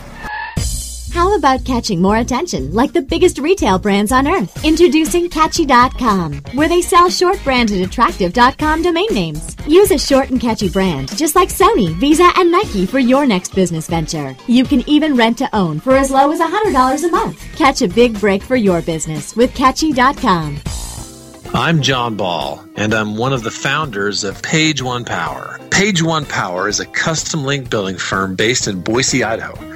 How 1.14 1.36
about 1.36 1.64
catching 1.64 2.02
more 2.02 2.16
attention 2.16 2.72
like 2.72 2.92
the 2.92 3.00
biggest 3.00 3.38
retail 3.38 3.78
brands 3.78 4.10
on 4.10 4.26
earth? 4.26 4.64
Introducing 4.64 5.30
Catchy.com, 5.30 6.42
where 6.54 6.68
they 6.68 6.82
sell 6.82 7.08
short 7.08 7.38
branded 7.44 7.82
attractive.com 7.82 8.82
domain 8.82 9.06
names. 9.12 9.56
Use 9.64 9.92
a 9.92 9.98
short 9.98 10.30
and 10.30 10.40
catchy 10.40 10.68
brand, 10.68 11.16
just 11.16 11.36
like 11.36 11.50
Sony, 11.50 11.94
Visa, 12.00 12.28
and 12.34 12.50
Nike 12.50 12.84
for 12.84 12.98
your 12.98 13.26
next 13.26 13.54
business 13.54 13.86
venture. 13.86 14.34
You 14.48 14.64
can 14.64 14.82
even 14.88 15.14
rent 15.14 15.38
to 15.38 15.56
own 15.56 15.78
for 15.78 15.94
as 15.94 16.10
low 16.10 16.32
as 16.32 16.40
$100 16.40 17.04
a 17.04 17.10
month. 17.12 17.46
Catch 17.54 17.82
a 17.82 17.86
big 17.86 18.18
break 18.18 18.42
for 18.42 18.56
your 18.56 18.82
business 18.82 19.36
with 19.36 19.54
Catchy.com. 19.54 20.58
I'm 21.54 21.80
John 21.80 22.16
Ball, 22.16 22.60
and 22.74 22.92
I'm 22.92 23.16
one 23.16 23.32
of 23.32 23.44
the 23.44 23.52
founders 23.52 24.24
of 24.24 24.42
Page 24.42 24.82
One 24.82 25.04
Power. 25.04 25.60
Page 25.70 26.02
One 26.02 26.26
Power 26.26 26.66
is 26.66 26.80
a 26.80 26.86
custom 26.86 27.44
link 27.44 27.70
building 27.70 27.98
firm 27.98 28.34
based 28.34 28.66
in 28.66 28.80
Boise, 28.80 29.22
Idaho. 29.22 29.73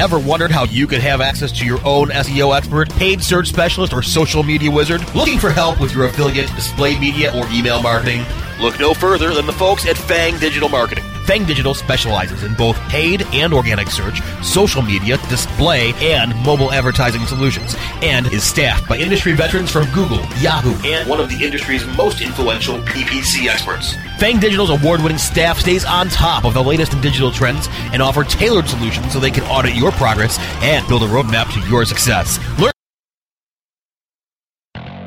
Ever 0.00 0.18
wondered 0.18 0.50
how 0.50 0.64
you 0.64 0.86
could 0.86 1.02
have 1.02 1.20
access 1.20 1.52
to 1.52 1.66
your 1.66 1.78
own 1.86 2.08
SEO 2.08 2.56
expert, 2.56 2.88
paid 2.88 3.22
search 3.22 3.48
specialist, 3.48 3.92
or 3.92 4.00
social 4.00 4.42
media 4.42 4.70
wizard? 4.70 5.02
Looking 5.14 5.38
for 5.38 5.50
help 5.50 5.78
with 5.78 5.94
your 5.94 6.06
affiliate, 6.06 6.48
display 6.54 6.98
media, 6.98 7.30
or 7.36 7.46
email 7.52 7.82
marketing? 7.82 8.24
Look 8.62 8.80
no 8.80 8.94
further 8.94 9.34
than 9.34 9.44
the 9.44 9.52
folks 9.52 9.86
at 9.86 9.98
Fang 9.98 10.38
Digital 10.38 10.70
Marketing. 10.70 11.04
Fang 11.26 11.44
Digital 11.44 11.74
specializes 11.74 12.44
in 12.44 12.54
both 12.54 12.78
paid 12.88 13.26
and 13.34 13.52
organic 13.52 13.90
search, 13.90 14.22
social 14.42 14.80
media, 14.80 15.18
display, 15.28 15.92
and 15.98 16.34
mobile 16.46 16.72
advertising 16.72 17.26
solutions, 17.26 17.76
and 18.00 18.26
is 18.28 18.42
staffed 18.42 18.88
by 18.88 18.96
industry 18.96 19.34
veterans 19.34 19.70
from 19.70 19.84
Google, 19.92 20.24
Yahoo, 20.38 20.74
and 20.88 21.06
one 21.10 21.20
of 21.20 21.28
the 21.28 21.44
industry's 21.44 21.86
most 21.98 22.22
influential 22.22 22.78
PPC 22.84 23.48
experts. 23.48 23.96
Fang 24.20 24.38
Digital's 24.38 24.68
award 24.68 25.00
winning 25.00 25.16
staff 25.16 25.58
stays 25.58 25.86
on 25.86 26.10
top 26.10 26.44
of 26.44 26.52
the 26.52 26.62
latest 26.62 26.92
in 26.92 27.00
digital 27.00 27.32
trends 27.32 27.68
and 27.94 28.02
offer 28.02 28.22
tailored 28.22 28.68
solutions 28.68 29.14
so 29.14 29.18
they 29.18 29.30
can 29.30 29.44
audit 29.44 29.74
your 29.74 29.90
progress 29.92 30.38
and 30.60 30.86
build 30.88 31.02
a 31.02 31.06
roadmap 31.06 31.50
to 31.54 31.70
your 31.70 31.86
success. 31.86 32.38
Learn 32.58 32.70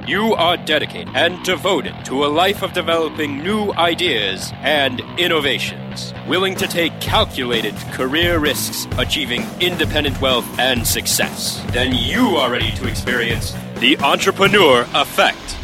you 0.08 0.34
are 0.34 0.58
dedicated 0.58 1.16
and 1.16 1.42
devoted 1.44 1.94
to 2.06 2.26
a 2.26 2.28
life 2.28 2.64
of 2.64 2.74
developing 2.74 3.44
new 3.44 3.72
ideas 3.74 4.52
and 4.56 5.00
innovations, 5.20 6.12
willing 6.28 6.56
to 6.56 6.68
take 6.68 7.00
calculated 7.00 7.76
career 7.92 8.40
risks, 8.40 8.88
achieving 8.98 9.46
independent 9.62 10.20
wealth 10.22 10.60
and 10.60 10.86
success. 10.86 11.64
Then 11.72 11.94
you 11.94 12.36
are 12.36 12.52
ready 12.52 12.72
to 12.72 12.88
experience 12.88 13.54
the 13.76 13.96
entrepreneur 14.00 14.88
effect. 14.96 15.56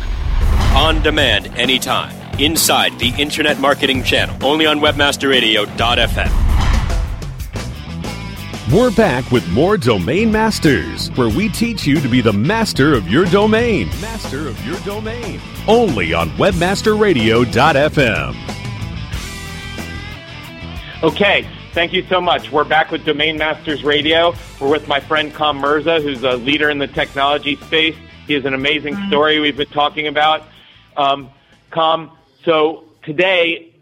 On 0.75 1.01
demand 1.01 1.47
anytime, 1.57 2.18
inside 2.39 2.97
the 2.99 3.09
Internet 3.17 3.59
Marketing 3.59 4.03
Channel, 4.03 4.37
only 4.45 4.65
on 4.65 4.79
WebmasterRadio.fm. 4.79 6.45
We're 8.71 8.91
back 8.91 9.31
with 9.31 9.49
more 9.49 9.77
Domain 9.77 10.31
Masters, 10.31 11.09
where 11.17 11.29
we 11.29 11.49
teach 11.49 11.87
you 11.87 11.99
to 12.01 12.07
be 12.07 12.21
the 12.21 12.33
master 12.33 12.93
of 12.93 13.07
your 13.07 13.25
domain. 13.25 13.87
Master 13.99 14.47
of 14.47 14.63
your 14.63 14.79
domain. 14.81 15.41
Only 15.67 16.13
on 16.13 16.29
WebmasterRadio.fm. 16.31 18.35
Okay, 21.01 21.47
thank 21.73 21.93
you 21.93 22.03
so 22.03 22.21
much. 22.21 22.51
We're 22.51 22.63
back 22.63 22.91
with 22.91 23.05
Domain 23.05 23.37
Masters 23.37 23.83
Radio. 23.83 24.35
We're 24.61 24.69
with 24.69 24.87
my 24.87 24.99
friend 24.99 25.33
Com 25.33 25.57
Mirza, 25.57 25.99
who's 25.99 26.23
a 26.23 26.33
leader 26.33 26.69
in 26.69 26.77
the 26.77 26.87
technology 26.87 27.55
space. 27.55 27.95
He 28.27 28.33
has 28.33 28.45
an 28.45 28.53
amazing 28.53 28.95
story 29.07 29.39
we've 29.39 29.57
been 29.57 29.69
talking 29.69 30.05
about. 30.05 30.43
Um, 30.95 31.31
Com, 31.71 32.11
so 32.43 32.83
today 33.03 33.73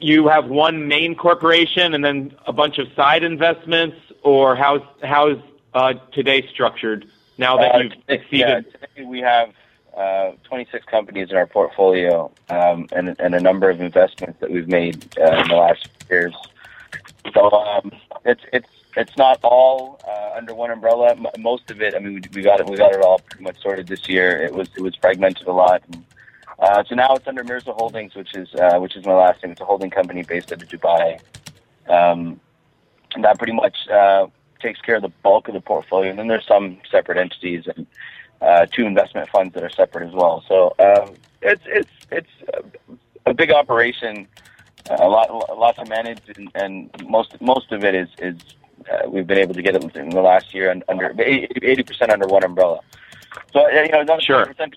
you 0.00 0.28
have 0.28 0.46
one 0.46 0.88
main 0.88 1.14
corporation 1.14 1.94
and 1.94 2.04
then 2.04 2.34
a 2.46 2.52
bunch 2.52 2.78
of 2.78 2.92
side 2.94 3.22
investments, 3.24 3.96
or 4.22 4.54
how's 4.56 4.82
how's 5.02 5.38
uh, 5.74 5.94
today 6.12 6.46
structured 6.52 7.06
now 7.38 7.56
that 7.56 7.74
Uh, 7.74 7.78
you've 7.78 7.92
today- 8.06 8.24
yeah, 8.30 8.60
today 8.60 9.04
we 9.06 9.20
have 9.20 9.50
uh, 9.96 10.32
26 10.44 10.84
companies 10.86 11.30
in 11.30 11.36
our 11.36 11.46
portfolio 11.46 12.30
um, 12.50 12.86
and, 12.92 13.14
and 13.20 13.34
a 13.34 13.40
number 13.40 13.70
of 13.70 13.80
investments 13.80 14.38
that 14.40 14.50
we've 14.50 14.66
made 14.68 15.06
uh, 15.18 15.40
in 15.42 15.48
the 15.48 15.54
last 15.54 15.88
years. 16.10 16.34
So 17.32 17.50
um, 17.52 17.92
it's 18.24 18.42
it's 18.52 18.68
it's 18.96 19.16
not 19.16 19.38
all 19.42 20.00
uh, 20.06 20.36
under 20.36 20.54
one 20.54 20.70
umbrella. 20.70 21.16
Most 21.38 21.70
of 21.70 21.80
it, 21.80 21.94
I 21.94 21.98
mean, 21.98 22.14
we, 22.14 22.22
we 22.34 22.42
got 22.42 22.60
it 22.60 22.66
we 22.66 22.76
got 22.76 22.92
it 22.92 23.00
all 23.00 23.18
pretty 23.20 23.44
much 23.44 23.60
sorted 23.62 23.86
this 23.86 24.08
year. 24.08 24.42
It 24.42 24.52
was 24.52 24.68
it 24.76 24.82
was 24.82 24.94
fragmented 24.96 25.46
a 25.46 25.52
lot. 25.52 25.82
And, 25.92 26.04
uh, 26.58 26.84
so 26.84 26.94
now 26.94 27.14
it's 27.14 27.26
under 27.26 27.44
Mirza 27.44 27.72
Holdings, 27.72 28.14
which 28.14 28.34
is 28.34 28.54
uh, 28.54 28.78
which 28.78 28.96
is 28.96 29.04
my 29.04 29.14
last 29.14 29.42
name. 29.42 29.52
It's 29.52 29.60
a 29.60 29.64
holding 29.64 29.90
company 29.90 30.22
based 30.22 30.52
out 30.52 30.62
of 30.62 30.68
Dubai. 30.68 31.20
Um, 31.88 32.40
and 33.14 33.24
that 33.24 33.38
pretty 33.38 33.52
much 33.52 33.76
uh, 33.88 34.26
takes 34.60 34.80
care 34.80 34.96
of 34.96 35.02
the 35.02 35.12
bulk 35.22 35.48
of 35.48 35.54
the 35.54 35.60
portfolio. 35.60 36.10
And 36.10 36.18
then 36.18 36.28
there's 36.28 36.46
some 36.46 36.78
separate 36.90 37.18
entities 37.18 37.64
and 37.74 37.86
uh, 38.40 38.66
two 38.66 38.86
investment 38.86 39.28
funds 39.28 39.54
that 39.54 39.62
are 39.62 39.70
separate 39.70 40.08
as 40.08 40.14
well. 40.14 40.44
So 40.48 40.74
um, 40.78 41.14
it's 41.42 41.62
it's 41.66 41.90
it's 42.10 42.30
a, 43.26 43.34
big 43.34 43.50
operation, 43.50 44.26
uh, 44.90 44.96
a 45.00 45.08
lot 45.08 45.30
a 45.30 45.54
lot 45.54 45.76
to 45.76 45.84
manage, 45.86 46.20
and, 46.36 46.50
and 46.54 47.08
most 47.08 47.40
most 47.40 47.72
of 47.72 47.84
it 47.84 47.94
is 47.94 48.08
is 48.18 48.36
uh, 48.90 49.08
we've 49.08 49.26
been 49.26 49.38
able 49.38 49.54
to 49.54 49.62
get 49.62 49.74
it 49.76 49.96
in 49.96 50.10
the 50.10 50.20
last 50.20 50.52
year 50.54 50.70
and 50.70 50.84
under 50.88 51.14
eighty 51.18 51.82
percent 51.82 52.10
under 52.10 52.26
one 52.26 52.44
umbrella. 52.44 52.80
So 53.52 53.68
you 53.68 53.88
know, 53.88 54.00
another 54.00 54.22
Sure. 54.22 54.46
20%, 54.46 54.74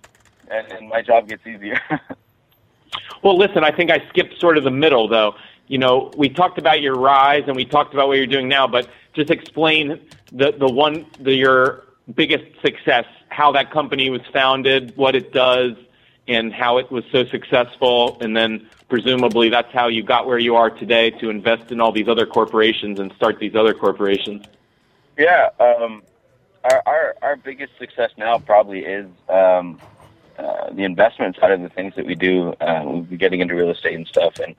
and, 0.49 0.71
and 0.71 0.89
my 0.89 1.01
job 1.01 1.27
gets 1.27 1.45
easier. 1.45 1.79
Well, 3.23 3.37
listen, 3.37 3.63
I 3.63 3.71
think 3.71 3.91
I 3.91 4.07
skipped 4.09 4.39
sort 4.39 4.57
of 4.57 4.63
the 4.63 4.71
middle, 4.71 5.07
though. 5.07 5.35
You 5.67 5.77
know, 5.77 6.11
we 6.15 6.29
talked 6.29 6.57
about 6.57 6.81
your 6.81 6.95
rise 6.95 7.43
and 7.47 7.55
we 7.55 7.65
talked 7.65 7.93
about 7.93 8.07
what 8.07 8.17
you're 8.17 8.27
doing 8.27 8.47
now, 8.47 8.67
but 8.67 8.87
just 9.13 9.29
explain 9.29 9.99
the 10.31 10.53
the 10.53 10.67
one 10.67 11.05
the 11.19 11.35
your 11.35 11.83
biggest 12.15 12.45
success, 12.61 13.05
how 13.29 13.51
that 13.51 13.71
company 13.71 14.09
was 14.09 14.21
founded, 14.31 14.95
what 14.95 15.15
it 15.15 15.33
does, 15.33 15.73
and 16.27 16.53
how 16.53 16.77
it 16.77 16.89
was 16.89 17.03
so 17.11 17.25
successful, 17.25 18.17
and 18.21 18.35
then 18.37 18.69
presumably 18.87 19.49
that's 19.49 19.73
how 19.73 19.87
you 19.87 20.03
got 20.03 20.25
where 20.25 20.39
you 20.39 20.55
are 20.55 20.69
today 20.69 21.09
to 21.09 21.29
invest 21.29 21.71
in 21.71 21.81
all 21.81 21.91
these 21.91 22.07
other 22.07 22.25
corporations 22.25 22.99
and 22.99 23.11
start 23.13 23.39
these 23.39 23.55
other 23.55 23.73
corporations. 23.73 24.45
Yeah, 25.17 25.49
um, 25.59 26.03
our, 26.63 26.83
our 26.85 27.15
our 27.21 27.35
biggest 27.35 27.77
success 27.77 28.11
now 28.17 28.39
probably 28.39 28.85
is 28.85 29.07
um, 29.27 29.81
uh, 30.37 30.69
the 30.71 30.83
investment 30.83 31.35
side 31.37 31.51
of 31.51 31.61
the 31.61 31.69
things 31.69 31.93
that 31.95 32.05
we 32.05 32.15
do. 32.15 32.53
Uh, 32.61 32.81
we'll 32.85 33.01
be 33.01 33.17
getting 33.17 33.39
into 33.39 33.55
real 33.55 33.69
estate 33.69 33.95
and 33.95 34.07
stuff, 34.07 34.39
and 34.39 34.55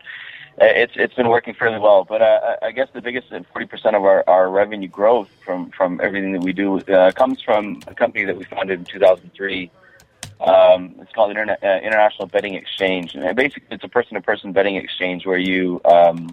uh, 0.60 0.64
it's 0.64 0.92
it's 0.96 1.14
been 1.14 1.28
working 1.28 1.54
fairly 1.54 1.78
well. 1.78 2.04
But 2.04 2.22
uh, 2.22 2.56
I 2.62 2.72
guess 2.72 2.88
the 2.92 3.00
biggest 3.00 3.28
forty 3.52 3.66
percent 3.66 3.96
of 3.96 4.04
our, 4.04 4.24
our 4.26 4.50
revenue 4.50 4.88
growth 4.88 5.30
from 5.44 5.70
from 5.70 6.00
everything 6.02 6.32
that 6.32 6.42
we 6.42 6.52
do 6.52 6.78
uh, 6.80 7.12
comes 7.12 7.40
from 7.42 7.80
a 7.86 7.94
company 7.94 8.24
that 8.24 8.36
we 8.36 8.44
founded 8.44 8.80
in 8.80 8.84
two 8.84 8.98
thousand 8.98 9.32
three. 9.34 9.70
Um, 10.40 10.94
it's 11.00 11.12
called 11.12 11.30
Internet, 11.30 11.64
uh, 11.64 11.80
International 11.82 12.28
Betting 12.28 12.54
Exchange, 12.54 13.16
and 13.16 13.34
basically 13.34 13.66
it's 13.72 13.82
a 13.82 13.88
person-to-person 13.88 14.52
betting 14.52 14.76
exchange 14.76 15.26
where 15.26 15.38
you 15.38 15.80
um, 15.84 16.32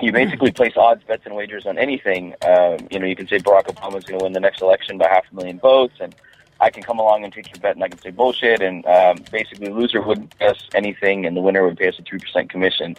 you 0.00 0.10
basically 0.10 0.52
place 0.52 0.72
odds, 0.76 1.04
bets, 1.04 1.26
and 1.26 1.34
wagers 1.34 1.66
on 1.66 1.78
anything. 1.78 2.34
Um, 2.46 2.88
you 2.90 2.98
know, 2.98 3.06
you 3.06 3.14
can 3.14 3.28
say 3.28 3.38
Barack 3.38 3.66
Obama's 3.66 4.04
going 4.04 4.18
to 4.18 4.24
win 4.24 4.32
the 4.32 4.40
next 4.40 4.62
election 4.62 4.96
by 4.96 5.06
half 5.08 5.24
a 5.30 5.34
million 5.34 5.58
votes, 5.58 5.94
and 6.00 6.14
I 6.60 6.70
can 6.70 6.82
come 6.82 6.98
along 6.98 7.24
and 7.24 7.32
take 7.32 7.48
your 7.52 7.60
bet, 7.60 7.76
and 7.76 7.84
I 7.84 7.88
can 7.88 7.98
say 8.00 8.10
bullshit, 8.10 8.60
and 8.60 8.84
um, 8.86 9.18
basically 9.30 9.68
the 9.68 9.74
loser 9.74 10.02
wouldn't 10.02 10.36
pay 10.38 10.46
us 10.48 10.68
anything, 10.74 11.24
and 11.26 11.36
the 11.36 11.40
winner 11.40 11.64
would 11.64 11.78
pay 11.78 11.88
us 11.88 11.98
a 11.98 12.02
three 12.02 12.18
percent 12.18 12.50
commission. 12.50 12.96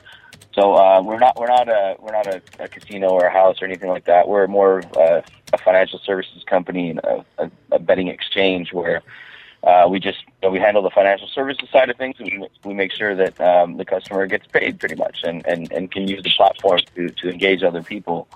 So 0.54 0.76
uh, 0.76 1.02
we're 1.04 1.20
not 1.20 1.38
we're 1.40 1.48
not 1.48 1.68
a 1.68 1.96
we're 2.00 2.12
not 2.12 2.28
a, 2.28 2.42
a 2.60 2.68
casino 2.68 3.10
or 3.10 3.26
a 3.26 3.32
house 3.32 3.62
or 3.62 3.66
anything 3.66 3.90
like 3.90 4.06
that. 4.06 4.28
We're 4.28 4.48
more 4.48 4.80
of 4.80 4.86
a, 4.98 5.24
a 5.54 5.58
financial 5.58 6.00
services 6.00 6.44
company 6.44 6.90
and 6.92 7.00
a, 7.00 7.26
a, 7.38 7.52
a 7.74 7.80
betting 7.80 8.08
exchange 8.08 8.74
where 8.74 9.02
uh, 9.64 9.88
we 9.90 10.00
just 10.00 10.22
you 10.24 10.32
know, 10.44 10.50
we 10.50 10.60
handle 10.60 10.82
the 10.82 10.90
financial 10.90 11.28
services 11.28 11.70
side 11.70 11.90
of 11.90 11.98
things. 11.98 12.16
And 12.20 12.42
we, 12.42 12.48
we 12.64 12.74
make 12.74 12.92
sure 12.92 13.14
that 13.16 13.40
um, 13.42 13.78
the 13.78 13.86
customer 13.86 14.26
gets 14.26 14.48
paid 14.48 14.80
pretty 14.80 14.96
much 14.96 15.20
and, 15.24 15.46
and, 15.46 15.72
and 15.72 15.92
can 15.92 16.08
use 16.08 16.24
the 16.24 16.30
platform 16.32 16.80
to, 16.96 17.10
to 17.10 17.30
engage 17.30 17.62
other 17.64 17.84
people. 17.84 18.28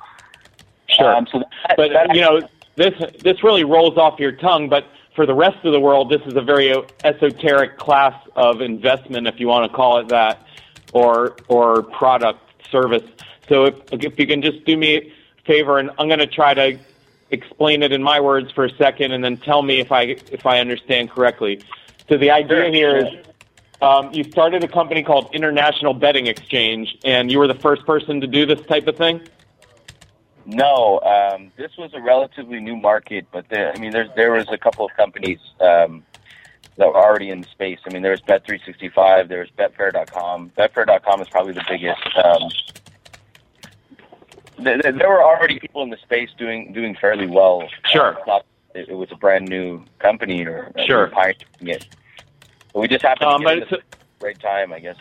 Sure. 0.88 1.16
Um, 1.16 1.28
so 1.32 1.40
that, 1.40 1.78
But 1.78 1.94
that- 1.94 2.14
you 2.14 2.22
know, 2.22 2.42
this 2.76 2.94
this 3.22 3.44
really 3.44 3.64
rolls 3.64 3.98
off 3.98 4.20
your 4.20 4.32
tongue. 4.32 4.68
But 4.68 4.86
for 5.16 5.26
the 5.26 5.34
rest 5.34 5.64
of 5.64 5.72
the 5.72 5.80
world, 5.80 6.10
this 6.10 6.22
is 6.26 6.36
a 6.36 6.42
very 6.42 6.74
esoteric 7.04 7.78
class 7.78 8.16
of 8.36 8.62
investment, 8.62 9.28
if 9.28 9.40
you 9.40 9.48
want 9.48 9.70
to 9.70 9.76
call 9.76 10.00
it 10.00 10.08
that, 10.10 10.46
or 10.94 11.36
or 11.48 11.84
product 11.84 12.40
service. 12.72 13.04
So 13.48 13.66
if 13.66 13.76
if 13.92 14.20
you 14.20 14.28
can 14.28 14.42
just 14.42 14.66
do 14.66 14.76
me 14.78 14.96
a 14.96 15.12
favor, 15.46 15.80
and 15.80 15.92
I'm 15.98 16.08
going 16.08 16.20
to 16.20 16.28
try 16.28 16.54
to 16.54 16.80
explain 17.32 17.84
it 17.84 17.92
in 17.92 18.02
my 18.02 18.20
words 18.20 18.52
for 18.52 18.66
a 18.66 18.76
second, 18.76 19.12
and 19.12 19.24
then 19.24 19.38
tell 19.38 19.62
me 19.62 19.80
if 19.80 19.92
I 19.92 20.18
if 20.32 20.46
I 20.46 20.60
understand 20.60 21.12
correctly. 21.12 21.62
So 22.10 22.18
the 22.18 22.32
idea 22.32 22.70
here 22.70 22.98
is 22.98 23.26
um, 23.82 24.14
you 24.14 24.24
started 24.24 24.64
a 24.64 24.68
company 24.68 25.04
called 25.04 25.30
International 25.34 25.94
Betting 25.94 26.28
Exchange, 26.28 26.98
and 27.04 27.32
you 27.32 27.40
were 27.40 27.48
the 27.48 27.56
first 27.56 27.86
person 27.86 28.22
to 28.22 28.28
do 28.28 28.46
this 28.46 28.62
type 28.66 28.88
of 28.88 28.96
thing. 28.96 29.22
No, 30.46 31.00
um, 31.02 31.52
this 31.58 31.72
was 31.78 31.92
a 31.94 32.02
relatively 32.02 32.60
new 32.60 32.76
market, 32.76 33.26
but 33.32 33.48
there, 33.50 33.72
I 33.74 33.80
mean, 33.80 33.92
there's 33.92 34.10
there 34.16 34.32
was 34.34 34.48
a 34.52 34.58
couple 34.58 34.86
of 34.86 34.92
companies 34.96 35.40
um, 35.62 36.04
that 36.78 36.88
were 36.88 36.98
already 36.98 37.30
in 37.30 37.42
the 37.42 37.48
space. 37.48 37.80
I 37.86 37.94
mean, 37.94 38.02
there 38.02 38.12
was 38.12 38.22
Bet365, 38.22 39.30
there 39.30 39.40
was 39.40 39.50
Betfair.com. 39.58 40.52
Betfair.com 40.58 41.22
is 41.22 41.30
probably 41.30 41.54
the 41.54 41.64
biggest. 41.70 42.02
Um, 42.18 42.50
there, 44.60 44.82
there 44.82 45.10
were 45.10 45.24
already 45.24 45.60
people 45.60 45.82
in 45.84 45.90
the 45.90 45.98
space 45.98 46.30
doing 46.38 46.74
doing 46.74 46.96
fairly 46.96 47.28
well. 47.28 47.64
Sure. 47.92 48.18
Uh, 48.30 48.40
it, 48.76 48.90
it 48.90 48.96
was 48.96 49.10
a 49.12 49.16
brand 49.16 49.48
new 49.48 49.84
company 50.00 50.46
or 50.46 50.72
uh, 50.78 50.84
Sure. 50.86 51.08
pioneering 51.08 51.38
it. 51.62 51.88
But 52.74 52.80
we 52.82 52.88
just 52.88 53.04
happened 53.04 53.30
Um, 53.30 53.42
to 53.44 53.48
get 53.48 53.58
in 53.64 53.70
the 53.70 53.82
right 54.26 54.40
time, 54.40 54.74
I 54.74 54.80
guess. 54.80 54.98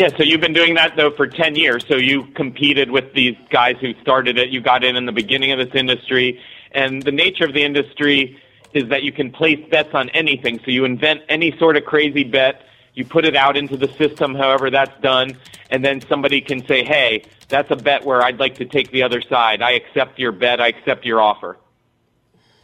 Yeah, 0.00 0.08
so 0.16 0.22
you've 0.22 0.40
been 0.40 0.54
doing 0.54 0.76
that 0.76 0.96
though 0.96 1.10
for 1.10 1.26
10 1.26 1.56
years. 1.56 1.84
So 1.86 1.96
you 1.96 2.24
competed 2.28 2.90
with 2.90 3.12
these 3.12 3.36
guys 3.50 3.76
who 3.82 3.92
started 4.00 4.38
it. 4.38 4.48
You 4.48 4.62
got 4.62 4.82
in 4.82 4.96
in 4.96 5.04
the 5.04 5.12
beginning 5.12 5.52
of 5.52 5.58
this 5.58 5.74
industry. 5.74 6.40
And 6.72 7.02
the 7.02 7.12
nature 7.12 7.44
of 7.44 7.52
the 7.52 7.62
industry 7.62 8.40
is 8.72 8.88
that 8.88 9.02
you 9.02 9.12
can 9.12 9.30
place 9.30 9.58
bets 9.70 9.90
on 9.92 10.08
anything. 10.10 10.58
So 10.64 10.70
you 10.70 10.86
invent 10.86 11.20
any 11.28 11.54
sort 11.58 11.76
of 11.76 11.84
crazy 11.84 12.24
bet, 12.24 12.62
you 12.94 13.04
put 13.04 13.26
it 13.26 13.36
out 13.36 13.58
into 13.58 13.76
the 13.76 13.88
system, 13.88 14.34
however 14.34 14.70
that's 14.70 14.98
done, 15.02 15.36
and 15.68 15.84
then 15.84 16.00
somebody 16.00 16.40
can 16.40 16.66
say, 16.66 16.82
hey, 16.82 17.24
that's 17.48 17.70
a 17.70 17.76
bet 17.76 18.02
where 18.02 18.22
I'd 18.22 18.40
like 18.40 18.54
to 18.54 18.64
take 18.64 18.90
the 18.92 19.02
other 19.02 19.20
side. 19.20 19.60
I 19.60 19.72
accept 19.72 20.18
your 20.18 20.32
bet. 20.32 20.62
I 20.62 20.68
accept 20.68 21.04
your 21.04 21.20
offer. 21.20 21.58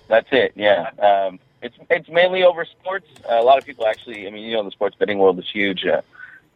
That's 0.08 0.28
it. 0.32 0.52
Yeah. 0.54 0.88
Um, 0.98 1.38
it's 1.60 1.76
it's 1.90 2.08
mainly 2.08 2.44
over 2.44 2.64
sports. 2.64 3.08
Uh, 3.30 3.34
a 3.34 3.42
lot 3.42 3.58
of 3.58 3.66
people 3.66 3.86
actually. 3.86 4.26
I 4.26 4.30
mean, 4.30 4.44
you 4.44 4.56
know, 4.56 4.62
the 4.62 4.70
sports 4.70 4.96
betting 4.98 5.18
world 5.18 5.38
is 5.38 5.50
huge. 5.52 5.84
Uh, 5.84 6.00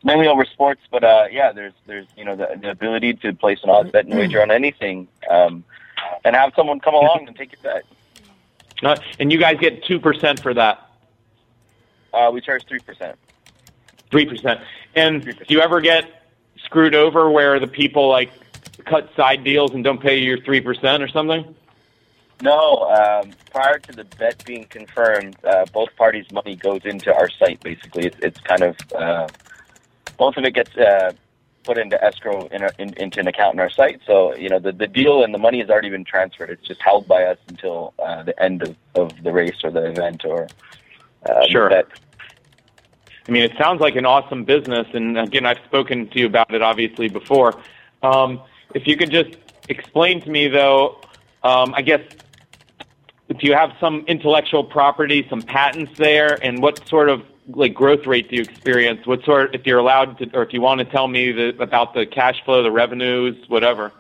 mainly 0.03 0.27
over 0.27 0.45
sports, 0.45 0.81
but 0.91 1.05
uh, 1.05 1.27
yeah, 1.31 1.53
there's 1.53 1.73
there's 1.87 2.07
you 2.17 2.25
know 2.25 2.37
the, 2.37 2.59
the 2.61 2.71
ability 2.71 3.15
to 3.15 3.33
place 3.33 3.59
an 3.63 3.71
odds 3.71 3.91
bet 3.91 4.07
and 4.07 4.15
wager 4.15 4.43
on 4.43 4.51
anything, 4.51 5.09
um, 5.29 5.65
and 6.25 6.35
have 6.37 6.53
someone 6.55 6.81
come 6.81 6.95
along 6.95 7.25
and 7.27 7.37
take 7.37 7.53
your 7.53 7.63
bet. 7.63 7.85
Uh, 8.83 8.97
and 9.19 9.31
you 9.31 9.39
guys 9.39 9.59
get 9.61 9.85
2% 9.85 10.41
for 10.41 10.55
that. 10.55 10.91
Uh, 12.15 12.31
we 12.33 12.41
charge 12.41 12.65
three 12.67 12.81
percent. 12.81 13.17
Three 14.11 14.27
percent. 14.27 14.61
And 14.97 15.25
do 15.25 15.35
you 15.49 15.61
ever 15.61 15.81
get 15.81 16.25
screwed 16.65 16.95
over 16.95 17.31
where 17.31 17.61
the 17.61 17.69
people 17.69 18.09
like 18.09 18.31
cut 18.85 19.11
side 19.15 19.45
deals 19.45 19.73
and 19.73 19.85
don't 19.85 20.01
pay 20.01 20.19
you 20.19 20.31
your 20.31 20.41
three 20.41 20.61
percent 20.61 21.03
or 21.03 21.09
something? 21.09 21.55
No, 22.43 22.89
um, 22.91 23.33
prior 23.53 23.79
to 23.79 23.93
the 23.93 24.05
bet 24.05 24.45
being 24.45 24.65
confirmed, 24.65 25.37
uh, 25.45 25.67
both 25.73 25.95
parties' 25.97 26.27
money 26.33 26.57
goes 26.57 26.81
into 26.85 27.15
our 27.15 27.29
site. 27.31 27.61
Basically, 27.61 28.07
it's 28.07 28.17
it's 28.21 28.41
kind 28.41 28.63
of 28.63 28.77
both 30.21 30.37
of 30.37 30.45
it 30.45 30.53
gets 30.55 30.77
uh, 30.77 31.13
put 31.65 31.79
into 31.79 32.03
escrow 32.05 32.47
in, 32.49 32.63
our, 32.63 32.73
in, 32.79 32.93
into 32.99 33.19
an 33.21 33.27
account 33.27 33.55
in 33.55 33.61
our 33.61 33.71
site. 33.71 34.01
So 34.07 34.37
you 34.37 34.51
know 34.51 34.59
the 34.59 34.71
the 34.71 34.87
deal 34.87 35.25
and 35.25 35.33
the 35.33 35.39
money 35.39 35.59
has 35.61 35.71
already 35.71 35.89
been 35.89 36.05
transferred. 36.05 36.51
It's 36.51 36.67
just 36.69 36.83
held 36.83 37.09
by 37.09 37.25
us 37.25 37.39
until 37.49 37.95
uh, 37.99 38.23
the 38.23 38.41
end 38.41 38.63
of, 38.63 38.77
of 38.95 39.23
the 39.25 39.33
race 39.33 39.65
or 39.65 39.71
the 39.71 39.87
event 39.87 40.25
or 40.27 40.47
uh, 41.29 41.47
Sure. 41.49 41.69
The 41.71 41.77
bet. 41.77 41.87
I 43.29 43.33
mean, 43.33 43.43
it 43.43 43.53
sounds 43.59 43.81
like 43.81 43.97
an 43.97 44.07
awesome 44.07 44.45
business, 44.45 44.87
and 44.93 45.19
again, 45.19 45.47
I've 45.47 45.63
spoken 45.65 46.09
to 46.09 46.19
you 46.19 46.27
about 46.27 46.53
it 46.53 46.63
obviously 46.63 47.09
before. 47.09 47.59
Um, 48.03 48.43
if 48.75 48.87
you 48.87 48.97
could 48.97 49.11
just 49.11 49.37
explain 49.69 50.21
to 50.23 50.31
me, 50.31 50.49
though, 50.49 51.01
um, 51.43 51.73
I 51.75 51.83
guess 51.83 52.03
if 53.29 53.43
you 53.43 53.55
have 53.55 53.73
some 53.81 54.05
intellectual 54.07 54.65
property, 54.65 55.27
some 55.31 55.41
patents 55.41 55.93
there, 55.97 56.39
and 56.43 56.63
what 56.63 56.87
sort 56.89 57.09
of 57.09 57.23
like 57.55 57.75
growth 57.75 58.07
rate 58.07 58.31
do 58.31 58.37
you 58.37 58.43
experience? 58.43 59.07
What 59.07 59.25
sort, 59.25 59.55
if 59.55 59.67
you're 59.67 59.79
allowed 59.79 60.19
to, 60.19 60.31
or 60.35 60.43
if 60.43 60.53
you 60.53 60.61
want 60.61 60.79
to 60.81 60.85
tell 60.85 61.09
me 61.09 61.33
the, 61.33 61.49
about 61.61 61.95
the 61.95 62.07
cash 62.07 62.43
flow, 62.45 62.63
the 62.63 62.71
revenues, 62.71 63.49
whatever. 63.49 63.93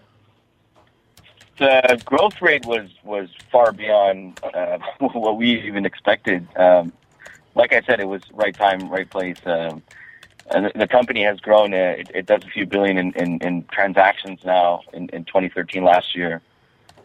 the 1.58 2.00
growth 2.04 2.40
rate 2.40 2.64
was 2.64 2.88
was 3.04 3.28
far 3.50 3.72
beyond 3.72 4.40
uh, 4.42 4.78
what 4.98 5.36
we 5.36 5.60
even 5.62 5.84
expected. 5.84 6.46
Um, 6.56 6.92
like 7.54 7.72
I 7.72 7.82
said, 7.82 8.00
it 8.00 8.08
was 8.08 8.22
right 8.32 8.54
time, 8.54 8.88
right 8.88 9.08
place. 9.08 9.38
Um, 9.44 9.82
and 10.52 10.72
the, 10.74 10.88
company 10.88 11.22
has 11.22 11.38
grown. 11.40 11.72
Uh, 11.72 11.94
it, 11.98 12.10
it 12.14 12.26
does 12.26 12.42
a 12.42 12.48
few 12.48 12.66
billion 12.66 12.98
in, 12.98 13.12
in, 13.12 13.38
in 13.38 13.64
transactions 13.70 14.40
now. 14.44 14.80
In, 14.92 15.08
in 15.10 15.24
2013, 15.24 15.84
last 15.84 16.16
year, 16.16 16.42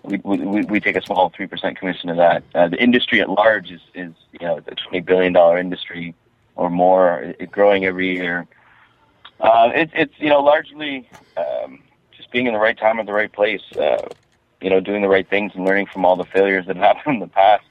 we 0.03 0.17
we, 0.23 0.63
we 0.63 0.79
take 0.79 0.95
a 0.95 1.01
small 1.01 1.29
three 1.29 1.47
percent 1.47 1.77
commission 1.77 2.09
of 2.09 2.17
that. 2.17 2.43
Uh, 2.53 2.67
the 2.67 2.81
industry 2.81 3.21
at 3.21 3.29
large 3.29 3.71
is 3.71 3.81
is 3.93 4.13
you 4.31 4.47
know 4.47 4.57
a 4.57 4.75
20 4.75 5.01
billion 5.01 5.33
dollar 5.33 5.57
industry 5.57 6.15
or 6.55 6.69
more, 6.69 7.33
growing 7.51 7.85
every 7.85 8.15
year. 8.15 8.47
Uh, 9.39 9.71
it, 9.73 9.89
it's 9.93 10.13
you 10.17 10.29
know 10.29 10.41
largely 10.41 11.09
um, 11.37 11.81
just 12.15 12.31
being 12.31 12.47
in 12.47 12.53
the 12.53 12.59
right 12.59 12.77
time 12.77 12.99
at 12.99 13.05
the 13.05 13.13
right 13.13 13.31
place. 13.31 13.61
Uh, 13.77 14.07
you 14.61 14.69
know, 14.69 14.79
doing 14.79 15.01
the 15.01 15.07
right 15.07 15.29
things 15.29 15.51
and 15.53 15.63
learning 15.63 15.85
from 15.85 16.05
all 16.05 16.15
the 16.15 16.25
failures 16.25 16.65
that 16.65 16.75
happened 16.87 17.15
in 17.15 17.19
the 17.19 17.27
past. 17.27 17.63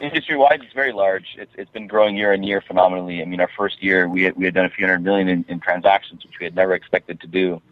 Industry 0.00 0.36
wide, 0.36 0.60
it's 0.62 0.74
very 0.74 0.92
large. 0.92 1.36
It's 1.38 1.52
it's 1.56 1.70
been 1.70 1.86
growing 1.86 2.16
year 2.16 2.32
on 2.32 2.42
year 2.42 2.60
phenomenally. 2.60 3.22
I 3.22 3.24
mean, 3.24 3.40
our 3.40 3.50
first 3.56 3.82
year 3.82 4.08
we 4.08 4.24
had, 4.24 4.36
we 4.36 4.44
had 4.44 4.54
done 4.54 4.64
a 4.64 4.70
few 4.70 4.84
hundred 4.86 5.04
million 5.04 5.28
in, 5.28 5.44
in 5.48 5.60
transactions, 5.60 6.24
which 6.24 6.34
we 6.40 6.44
had 6.44 6.54
never 6.56 6.74
expected 6.74 7.20
to 7.20 7.28
do, 7.28 7.62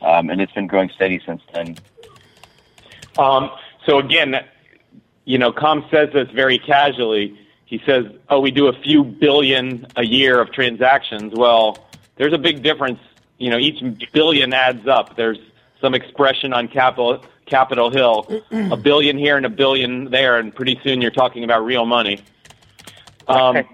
um, 0.00 0.28
and 0.28 0.40
it's 0.40 0.52
been 0.52 0.66
growing 0.66 0.90
steady 0.90 1.22
since 1.24 1.40
then. 1.54 1.76
Um, 3.16 3.50
so 3.86 3.98
again, 3.98 4.44
you 5.24 5.38
know, 5.38 5.52
Com 5.52 5.86
says 5.88 6.12
this 6.12 6.28
very 6.30 6.58
casually. 6.58 7.38
He 7.72 7.80
says, 7.86 8.04
"Oh, 8.28 8.38
we 8.38 8.50
do 8.50 8.66
a 8.66 8.74
few 8.82 9.02
billion 9.02 9.86
a 9.96 10.04
year 10.04 10.42
of 10.42 10.52
transactions." 10.52 11.32
Well, 11.34 11.78
there's 12.16 12.34
a 12.34 12.38
big 12.38 12.62
difference. 12.62 12.98
You 13.38 13.48
know, 13.48 13.56
each 13.56 13.82
billion 14.12 14.52
adds 14.52 14.86
up. 14.86 15.16
There's 15.16 15.38
some 15.80 15.94
expression 15.94 16.52
on 16.52 16.68
Capitol 16.68 17.24
Capitol 17.46 17.88
Hill, 17.88 18.42
a 18.50 18.76
billion 18.76 19.16
here 19.16 19.38
and 19.38 19.46
a 19.46 19.48
billion 19.48 20.10
there, 20.10 20.36
and 20.38 20.54
pretty 20.54 20.78
soon 20.84 21.00
you're 21.00 21.10
talking 21.10 21.44
about 21.44 21.64
real 21.64 21.86
money. 21.86 22.20
Um, 23.26 23.64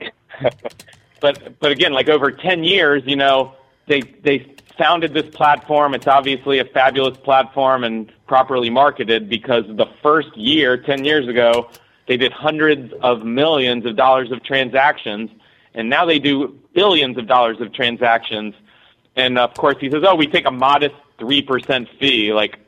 but 1.21 1.59
but 1.59 1.73
again, 1.73 1.93
like 1.93 2.09
over 2.09 2.31
ten 2.31 2.63
years, 2.63 3.03
you 3.05 3.17
know, 3.17 3.57
they 3.89 4.03
they 4.23 4.55
founded 4.79 5.13
this 5.13 5.29
platform. 5.35 5.93
It's 5.93 6.07
obviously 6.07 6.61
a 6.61 6.65
fabulous 6.65 7.19
platform 7.19 7.83
and 7.83 8.13
properly 8.29 8.71
marketed 8.71 9.29
because 9.29 9.65
the 9.67 9.87
first 10.05 10.37
year, 10.37 10.77
10 10.77 11.05
years 11.05 11.27
ago, 11.27 11.69
they 12.09 12.17
did 12.17 12.33
hundreds 12.33 12.93
of 13.03 13.23
millions 13.23 13.87
of 13.87 13.95
dollars 13.95 14.33
of 14.33 14.43
transactions, 14.43 15.31
and 15.75 15.89
now 15.89 16.07
they 16.07 16.19
do 16.19 16.59
billions 16.75 17.19
of 17.19 17.27
dollars 17.27 17.61
of 17.61 17.73
transactions. 17.73 18.55
And 19.15 19.39
of 19.39 19.55
course, 19.55 19.77
he 19.79 19.91
says, 19.91 20.03
"Oh, 20.05 20.17
we 20.17 20.27
take 20.27 20.47
a 20.47 20.51
modest 20.51 20.95
three 21.19 21.43
percent 21.43 21.89
fee. 22.01 22.33
Like 22.33 22.59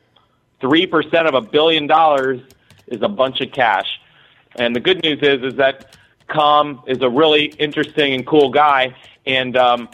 three 0.60 0.86
percent 0.86 1.26
of 1.26 1.34
a 1.34 1.40
billion 1.40 1.86
dollars 1.86 2.40
is 2.86 3.00
a 3.02 3.08
bunch 3.08 3.40
of 3.40 3.50
cash." 3.50 3.88
And 4.56 4.76
the 4.76 4.80
good 4.80 5.02
news 5.02 5.20
is, 5.22 5.42
is 5.42 5.56
that 5.56 5.96
Com 6.28 6.82
is 6.86 7.00
a 7.00 7.08
really 7.08 7.46
interesting 7.58 8.12
and 8.12 8.26
cool 8.26 8.50
guy, 8.50 8.94
and 9.26 9.56
um, 9.56 9.88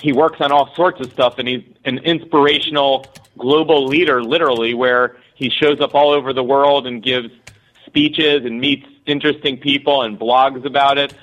he 0.00 0.12
works 0.12 0.40
on 0.40 0.52
all 0.52 0.72
sorts 0.74 1.00
of 1.00 1.10
stuff, 1.12 1.38
and 1.38 1.48
he's 1.48 1.64
an 1.84 1.98
inspirational 1.98 3.06
global 3.38 3.86
leader, 3.86 4.22
literally, 4.22 4.74
where 4.74 5.16
he 5.34 5.50
shows 5.50 5.80
up 5.80 5.94
all 5.94 6.10
over 6.10 6.32
the 6.32 6.44
world 6.44 6.86
and 6.86 7.02
gives 7.02 7.30
speeches 7.96 8.44
and 8.44 8.60
meets 8.60 8.86
interesting 9.06 9.56
people 9.56 10.02
and 10.02 10.20
blogs 10.20 10.66
about 10.66 10.98
it. 10.98 11.14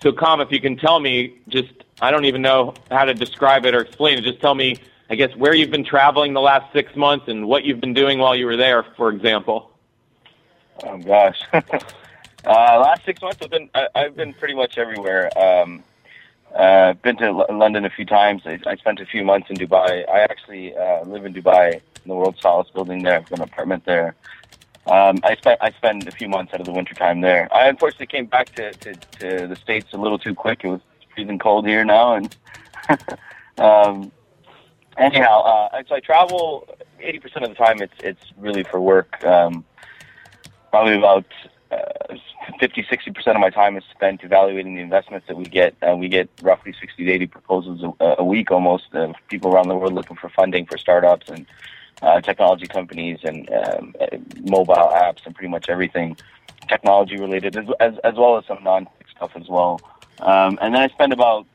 So, 0.00 0.12
Com, 0.12 0.40
if 0.40 0.52
you 0.52 0.60
can 0.60 0.76
tell 0.76 1.00
me, 1.00 1.34
just 1.48 1.72
I 2.00 2.12
don't 2.12 2.24
even 2.24 2.40
know 2.40 2.74
how 2.88 3.04
to 3.04 3.14
describe 3.14 3.66
it 3.66 3.74
or 3.74 3.80
explain 3.80 4.16
it. 4.16 4.22
Just 4.22 4.40
tell 4.40 4.54
me, 4.54 4.76
I 5.10 5.16
guess, 5.16 5.34
where 5.34 5.54
you've 5.54 5.72
been 5.72 5.84
traveling 5.84 6.32
the 6.32 6.40
last 6.40 6.72
six 6.72 6.94
months 6.94 7.26
and 7.26 7.48
what 7.48 7.64
you've 7.64 7.80
been 7.80 7.94
doing 7.94 8.20
while 8.20 8.36
you 8.36 8.46
were 8.46 8.56
there, 8.56 8.84
for 8.96 9.10
example. 9.10 9.72
Oh 10.84 10.98
gosh. 10.98 11.42
uh, 11.52 11.60
last 12.44 13.04
six 13.04 13.20
months, 13.20 13.38
I've 13.42 13.50
been 13.50 13.68
I, 13.74 13.88
I've 13.96 14.14
been 14.14 14.32
pretty 14.32 14.54
much 14.54 14.78
everywhere. 14.78 15.36
Um, 15.36 15.82
uh, 16.54 16.92
been 16.92 17.16
to 17.16 17.24
L- 17.24 17.46
London 17.50 17.84
a 17.84 17.90
few 17.90 18.04
times. 18.04 18.42
I, 18.44 18.60
I 18.66 18.76
spent 18.76 19.00
a 19.00 19.06
few 19.06 19.24
months 19.24 19.50
in 19.50 19.56
Dubai. 19.56 20.08
I 20.08 20.20
actually 20.20 20.76
uh, 20.76 21.02
live 21.04 21.24
in 21.24 21.34
Dubai, 21.34 21.74
in 21.74 22.08
the 22.08 22.14
world's 22.14 22.40
tallest 22.40 22.72
building 22.72 23.02
there. 23.02 23.16
I've 23.16 23.28
got 23.28 23.40
an 23.40 23.44
apartment 23.44 23.84
there. 23.84 24.14
Um, 24.86 25.20
I 25.22 25.36
spent 25.36 25.58
I 25.60 25.70
spent 25.72 26.08
a 26.08 26.10
few 26.10 26.28
months 26.28 26.54
out 26.54 26.60
of 26.60 26.66
the 26.66 26.72
winter 26.72 26.94
time 26.94 27.20
there. 27.20 27.48
I 27.54 27.68
unfortunately 27.68 28.06
came 28.06 28.26
back 28.26 28.54
to, 28.54 28.72
to, 28.72 28.94
to 28.94 29.46
the 29.46 29.56
states 29.56 29.92
a 29.92 29.98
little 29.98 30.18
too 30.18 30.34
quick. 30.34 30.64
It 30.64 30.68
was 30.68 30.80
freezing 31.14 31.38
cold 31.38 31.66
here 31.66 31.84
now, 31.84 32.14
and 32.14 32.36
um, 33.58 34.10
anyhow, 34.96 35.42
uh, 35.42 35.82
so 35.86 35.94
I 35.94 36.00
travel 36.00 36.66
eighty 36.98 37.18
percent 37.18 37.44
of 37.44 37.50
the 37.50 37.56
time. 37.56 37.82
It's 37.82 37.94
it's 38.02 38.32
really 38.38 38.62
for 38.62 38.80
work. 38.80 39.22
Um, 39.24 39.64
probably 40.70 40.96
about 40.96 41.26
uh, 41.72 42.16
50, 42.58 42.86
60 42.88 43.10
percent 43.10 43.36
of 43.36 43.40
my 43.40 43.50
time 43.50 43.76
is 43.76 43.84
spent 43.90 44.24
evaluating 44.24 44.76
the 44.76 44.82
investments 44.82 45.26
that 45.28 45.36
we 45.36 45.44
get. 45.44 45.74
Uh, 45.82 45.94
we 45.94 46.08
get 46.08 46.30
roughly 46.42 46.74
sixty 46.80 47.04
to 47.04 47.12
eighty 47.12 47.26
proposals 47.26 47.82
a, 48.00 48.14
a 48.18 48.24
week, 48.24 48.50
almost 48.50 48.84
people 49.28 49.52
around 49.52 49.68
the 49.68 49.76
world 49.76 49.92
looking 49.92 50.16
for 50.16 50.30
funding 50.30 50.64
for 50.64 50.78
startups 50.78 51.28
and 51.28 51.44
uh, 52.02 52.20
technology 52.20 52.66
companies 52.66 53.18
and 53.24 53.48
um, 53.50 53.94
mobile 54.42 54.74
apps 54.74 55.24
and 55.26 55.34
pretty 55.34 55.48
much 55.48 55.68
everything 55.68 56.16
technology 56.68 57.16
related, 57.16 57.56
as, 57.56 57.66
as, 57.80 57.94
as 58.04 58.14
well 58.16 58.38
as 58.38 58.44
some 58.46 58.62
non 58.62 58.84
tech 58.84 59.06
stuff 59.14 59.32
as 59.36 59.48
well. 59.48 59.80
Um, 60.20 60.58
and 60.60 60.74
then 60.74 60.82
I 60.82 60.88
spend 60.88 61.12
about 61.12 61.46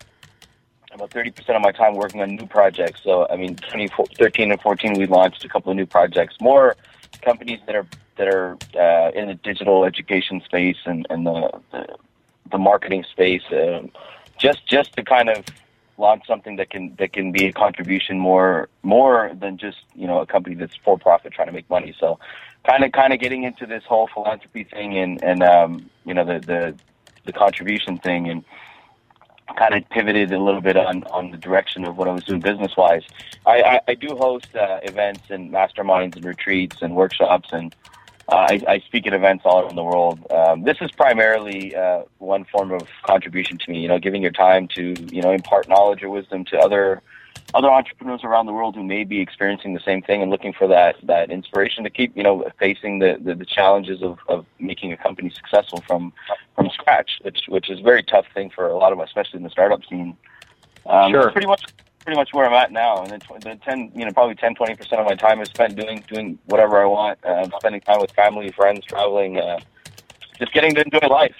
about 0.96 1.10
30% 1.10 1.50
of 1.56 1.62
my 1.62 1.72
time 1.72 1.94
working 1.96 2.22
on 2.22 2.36
new 2.36 2.48
projects. 2.48 3.02
So, 3.04 3.28
I 3.30 3.36
mean, 3.36 3.56
2013 3.56 4.52
and 4.52 4.62
14, 4.62 4.94
we 4.94 5.06
launched 5.06 5.44
a 5.44 5.50
couple 5.50 5.70
of 5.70 5.76
new 5.76 5.86
projects. 5.86 6.36
More 6.40 6.76
companies 7.22 7.60
that 7.66 7.76
are 7.76 7.88
that 8.18 8.28
are 8.30 8.58
uh, 8.80 9.12
in 9.12 9.28
the 9.28 9.34
digital 9.36 9.84
education 9.84 10.42
space 10.46 10.78
and, 10.86 11.06
and 11.10 11.26
the, 11.26 11.52
the, 11.72 11.98
the 12.52 12.58
marketing 12.58 13.04
space, 13.12 13.44
uh, 13.52 13.82
just 14.38 14.66
just 14.66 14.94
to 14.94 15.04
kind 15.04 15.30
of 15.30 15.44
launch 15.98 16.26
something 16.28 16.58
that 16.58 16.70
can 16.70 16.96
that 16.98 17.14
can 17.14 17.32
be 17.32 17.46
a 17.46 17.54
contribution 17.54 18.20
more 18.20 18.70
more 18.84 19.32
than 19.40 19.58
just 19.58 19.78
you 19.94 20.08
know 20.08 20.20
a 20.20 20.26
company 20.26 20.56
that's 20.56 20.76
for 20.78 20.98
profit 20.98 21.34
trying 21.34 21.48
to 21.48 21.54
make 21.54 21.70
money. 21.70 21.96
So, 22.00 22.20
kind 22.68 22.84
of 22.84 22.92
kind 22.92 23.14
of 23.14 23.20
getting 23.20 23.44
into 23.44 23.66
this 23.66 23.84
whole 23.86 24.08
philanthropy 24.14 24.64
thing 24.64 24.98
and 24.98 25.24
and 25.24 25.44
um, 25.44 25.90
you 26.06 26.14
know 26.14 26.26
the 26.26 26.40
the 26.40 26.76
the 27.26 27.34
contribution 27.34 27.98
thing 27.98 28.30
and 28.30 28.44
kind 29.58 29.74
of 29.74 29.88
pivoted 29.90 30.32
a 30.32 30.40
little 30.40 30.62
bit 30.62 30.76
on, 30.76 31.04
on 31.06 31.32
the 31.32 31.38
direction 31.38 31.86
of 31.86 31.98
what 31.98 32.08
I 32.08 32.12
was 32.12 32.24
doing 32.24 32.42
business 32.42 32.76
wise. 32.76 33.04
I, 33.46 33.62
I, 33.62 33.80
I 33.90 33.94
do 33.94 34.16
host 34.16 34.56
uh, 34.56 34.80
events 34.84 35.22
and 35.30 35.52
masterminds 35.52 36.16
and 36.16 36.26
retreats 36.26 36.82
and 36.82 36.96
workshops, 36.96 37.50
and 37.52 37.74
I, 38.28 38.62
I 38.68 38.80
speak 38.80 39.06
at 39.06 39.14
events 39.14 39.44
all 39.46 39.62
around 39.62 39.76
the 39.76 39.84
world. 39.84 40.20
Um, 40.32 40.64
this 40.64 40.78
is 40.82 40.92
primarily 40.92 41.76
uh, 41.76 42.04
one 42.18 42.46
form 42.46 42.72
of 42.72 42.88
contribution 43.04 43.58
to 43.60 43.72
me. 43.72 43.82
You 43.82 43.88
know, 43.88 44.00
giving 44.00 44.22
your 44.22 44.32
time 44.32 44.68
to 44.70 44.96
you 45.12 45.22
know 45.22 45.32
impart 45.32 45.70
knowledge 45.70 46.02
or 46.02 46.10
wisdom 46.10 46.44
to 46.46 46.58
other 46.58 47.02
other 47.54 47.70
entrepreneurs 47.70 48.24
around 48.24 48.48
the 48.48 48.54
world 48.54 48.76
who 48.76 48.84
may 48.84 49.04
be 49.04 49.22
experiencing 49.22 49.74
the 49.74 49.80
same 49.80 50.02
thing 50.02 50.22
and 50.22 50.32
looking 50.32 50.54
for 50.54 50.68
that 50.68 50.96
that 51.04 51.30
inspiration 51.30 51.84
to 51.84 51.90
keep 51.90 52.16
you 52.18 52.24
know 52.24 52.50
facing 52.58 52.98
the 52.98 53.18
the, 53.22 53.36
the 53.36 53.46
challenges 53.46 54.02
of, 54.02 54.18
of 54.28 54.46
making 54.60 54.92
a 54.92 54.98
company 54.98 55.30
successful 55.30 55.84
from 55.88 56.12
from 56.56 56.70
scratch, 56.70 57.20
which 57.22 57.42
which 57.48 57.70
is 57.70 57.80
a 57.80 57.84
very 57.84 58.02
tough 58.02 58.26
thing 58.34 58.50
for 58.50 58.68
a 58.68 58.78
lot 58.78 58.92
of 58.92 59.00
us, 59.00 59.10
especially 59.10 59.38
in 59.38 59.44
the 59.44 59.52
startup 59.52 59.82
scene. 59.86 60.18
Um, 60.88 61.12
sure. 61.12 61.32
Pretty 61.32 61.48
much 61.48 61.64
pretty 62.06 62.18
much 62.18 62.30
where 62.34 62.46
I'm 62.46 62.54
at 62.54 62.72
now, 62.72 63.02
and 63.02 63.12
then 63.12 63.20
the 63.41 63.56
ten 63.63 63.91
you 63.96 64.06
know 64.06 64.12
probably 64.12 64.36
10 64.36 64.56
20 64.56 64.76
percent 64.76 65.02
of 65.02 65.08
my 65.08 65.15
time 65.15 65.41
is 65.41 65.50
spent 65.50 65.76
doing 65.76 66.04
doing 66.08 66.39
whatever 66.46 66.82
I 66.82 66.86
want, 66.86 67.24
uh, 67.26 67.50
spending 67.60 67.82
time 67.82 68.00
with 68.00 68.12
family, 68.12 68.52
friends, 68.52 68.86
traveling, 68.86 69.39
uh, 69.39 69.60
just 70.39 70.54
getting 70.54 70.74
to 70.76 70.84
enjoy 70.84 71.08
life. 71.08 71.36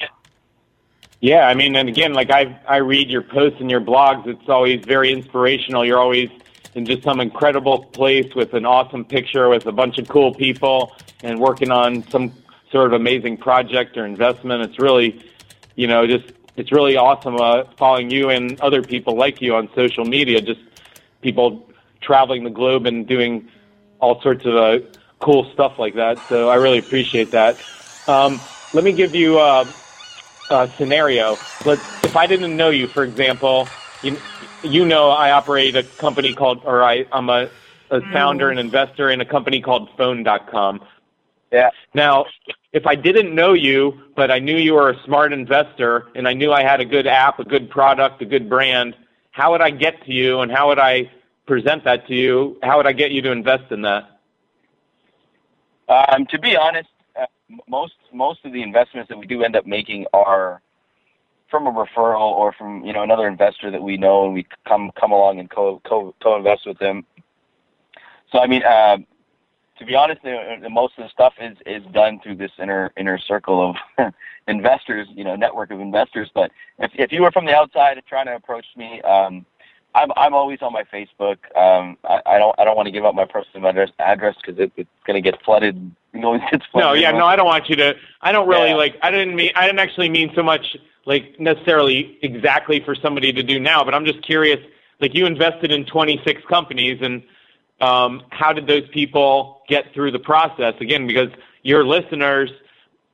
Yeah, 1.22 1.48
I 1.48 1.54
mean, 1.54 1.76
and 1.76 1.88
again, 1.88 2.14
like 2.14 2.32
I 2.32 2.60
I 2.68 2.78
read 2.78 3.10
your 3.10 3.22
posts 3.22 3.62
and 3.62 3.70
your 3.70 3.80
blogs. 3.80 4.28
It's 4.28 4.50
always 4.50 4.84
very 4.84 5.12
inspirational. 5.12 5.86
You're 5.86 6.00
always 6.00 6.30
in 6.74 6.86
just 6.86 7.04
some 7.04 7.22
incredible 7.22 7.86
place 7.86 8.36
with 8.36 8.54
an 8.54 8.66
awesome 8.66 9.06
picture 9.06 9.48
with 9.48 9.66
a 9.66 9.72
bunch 9.72 9.98
of 9.98 10.08
cool 10.10 10.34
people 10.34 10.96
and 11.24 11.40
working 11.40 11.72
on 11.72 12.06
some 12.10 12.34
sort 12.72 12.88
of 12.88 12.94
amazing 12.94 13.38
project 13.38 13.98
or 13.98 14.06
investment. 14.06 14.62
It's 14.62 14.78
really, 14.78 15.24
you 15.76 15.88
know, 15.88 16.06
just 16.06 16.34
it's 16.58 16.72
really 16.72 16.98
awesome 16.98 17.36
uh, 17.36 17.64
following 17.78 18.10
you 18.10 18.30
and 18.30 18.60
other 18.62 18.82
people 18.82 19.16
like 19.16 19.42
you 19.42 19.56
on 19.56 19.70
social 19.76 20.06
media. 20.06 20.42
Just 20.42 20.62
people 21.22 21.68
traveling 22.02 22.44
the 22.44 22.50
globe 22.50 22.86
and 22.86 23.08
doing 23.08 23.50
all 24.00 24.22
sorts 24.22 24.46
of 24.46 24.56
uh, 24.56 24.80
cool 25.20 25.52
stuff 25.54 25.80
like 25.80 25.96
that. 25.96 26.20
So 26.30 26.50
I 26.50 26.56
really 26.56 26.80
appreciate 26.80 27.32
that. 27.32 27.58
Um, 28.08 28.40
let 28.74 28.84
me 28.84 28.92
give 28.92 29.16
you. 29.16 29.40
Uh, 29.40 29.66
uh, 30.50 30.68
scenario. 30.78 31.38
Let's, 31.66 32.04
if 32.04 32.16
I 32.16 32.28
didn't 32.28 32.56
know 32.56 32.70
you, 32.70 32.88
for 32.88 33.04
example, 33.04 33.68
you, 34.02 34.18
you 34.64 34.86
know 34.86 35.10
I 35.10 35.32
operate 35.32 35.76
a 35.76 35.84
company 35.84 36.34
called, 36.34 36.62
or 36.66 36.84
I, 36.84 37.06
I'm 37.12 37.30
a, 37.30 37.50
a 37.90 38.02
founder 38.12 38.50
and 38.50 38.60
investor 38.60 39.10
in 39.10 39.22
a 39.22 39.26
company 39.26 39.62
called 39.62 39.90
Phone.com. 39.98 40.84
Yeah. 41.52 41.70
Now, 41.94 42.26
if 42.76 42.86
I 42.86 42.94
didn't 42.94 43.34
know 43.34 43.54
you, 43.54 43.94
but 44.18 44.30
I 44.30 44.40
knew 44.40 44.58
you 44.58 44.74
were 44.74 44.90
a 44.90 45.04
smart 45.06 45.32
investor 45.32 46.10
and 46.14 46.28
I 46.28 46.34
knew 46.34 46.52
I 46.52 46.62
had 46.62 46.82
a 46.82 46.86
good 46.86 47.08
app, 47.08 47.40
a 47.40 47.46
good 47.46 47.70
product, 47.70 48.22
a 48.22 48.26
good 48.26 48.50
brand, 48.50 48.96
how 49.32 49.52
would 49.52 49.62
I 49.62 49.70
get 49.70 50.04
to 50.06 50.12
you 50.14 50.42
and 50.42 50.52
how 50.52 50.68
would 50.68 50.80
I 50.80 51.10
present 51.46 51.86
that 51.86 52.06
to 52.08 52.14
you? 52.14 52.58
How 52.64 52.76
would 52.76 52.86
I 52.86 52.92
get 52.92 53.12
you 53.12 53.22
to 53.22 53.32
invest 53.32 53.72
in 53.72 53.82
that? 53.84 54.20
Um, 55.88 56.26
to 56.28 56.38
be 56.38 56.58
honest, 56.58 56.90
most 57.68 57.94
most 58.12 58.44
of 58.44 58.52
the 58.52 58.62
investments 58.62 59.08
that 59.08 59.18
we 59.18 59.26
do 59.26 59.44
end 59.44 59.56
up 59.56 59.66
making 59.66 60.06
are 60.14 60.62
from 61.50 61.68
a 61.68 61.72
referral 61.72 62.32
or 62.32 62.52
from 62.54 62.84
you 62.84 62.92
know 62.92 63.04
another 63.04 63.28
investor 63.28 63.72
that 63.72 63.82
we 63.82 63.96
know 63.96 64.26
and 64.26 64.34
we 64.34 64.46
come 64.68 64.92
come 65.00 65.12
along 65.14 65.40
and 65.40 65.50
co 65.50 65.82
co 65.86 66.14
co 66.22 66.36
invest 66.36 66.66
with 66.66 66.80
them. 66.80 67.06
So 68.32 68.40
I 68.40 68.48
mean, 68.48 68.64
uh, 68.64 68.98
to 69.78 69.86
be 69.86 69.96
honest, 69.96 70.22
most 70.70 70.94
of 70.98 71.04
the 71.04 71.10
stuff 71.10 71.34
is 71.40 71.58
is 71.66 71.84
done 71.92 72.20
through 72.22 72.36
this 72.36 72.52
inner 72.60 72.92
inner 72.98 73.18
circle 73.18 73.76
of 74.00 74.14
investors, 74.48 75.08
you 75.14 75.24
know, 75.24 75.36
network 75.36 75.72
of 75.72 75.80
investors. 75.80 76.30
But 76.34 76.52
if 76.80 76.92
if 76.96 77.12
you 77.12 77.22
were 77.22 77.32
from 77.32 77.46
the 77.46 77.56
outside 77.56 78.02
trying 78.08 78.28
to 78.28 78.36
approach 78.36 78.66
me, 78.76 79.02
um, 79.02 79.46
I'm 79.94 80.12
I'm 80.16 80.34
always 80.34 80.62
on 80.62 80.74
my 80.74 80.84
Facebook. 80.84 81.38
Um, 81.58 81.98
I, 82.04 82.22
I 82.26 82.38
don't 82.38 82.56
I 82.60 82.64
don't 82.64 82.76
want 82.76 82.88
to 82.88 82.92
give 82.92 83.06
up 83.06 83.16
my 83.16 83.26
personal 83.26 83.68
address 83.68 83.90
address 84.00 84.36
because 84.42 84.60
it, 84.60 84.72
it's 84.78 84.90
going 85.06 85.22
to 85.22 85.32
get 85.32 85.42
flooded. 85.44 85.92
You 86.16 86.22
know, 86.22 86.40
it's 86.54 86.66
no, 86.74 86.94
yeah, 86.94 87.12
no, 87.12 87.26
I 87.26 87.36
don't 87.36 87.46
want 87.46 87.68
you 87.68 87.76
to. 87.76 87.94
I 88.22 88.32
don't 88.32 88.48
really 88.48 88.70
yeah. 88.70 88.76
like. 88.76 88.96
I 89.02 89.12
didn't 89.12 89.36
mean. 89.36 89.52
I 89.54 89.66
didn't 89.66 89.80
actually 89.80 90.08
mean 90.08 90.32
so 90.34 90.42
much 90.42 90.78
like 91.06 91.38
necessarily 91.42 92.18
exactly 92.22 92.80
for 92.80 92.96
somebody 92.96 93.34
to 93.34 93.44
do 93.44 93.60
now. 93.60 93.84
But 93.84 93.94
I'm 93.94 94.06
just 94.06 94.22
curious. 94.22 94.66
Like 95.02 95.14
you 95.14 95.26
invested 95.26 95.74
in 95.74 95.86
26 95.86 96.42
companies, 96.48 97.00
and 97.02 97.22
um, 97.82 98.24
how 98.30 98.54
did 98.54 98.68
those 98.68 98.88
people 98.90 99.64
get 99.68 99.94
through 99.94 100.12
the 100.12 100.20
process? 100.20 100.76
Again, 100.80 101.08
because 101.08 101.30
your 101.64 101.86
listeners, 101.86 102.52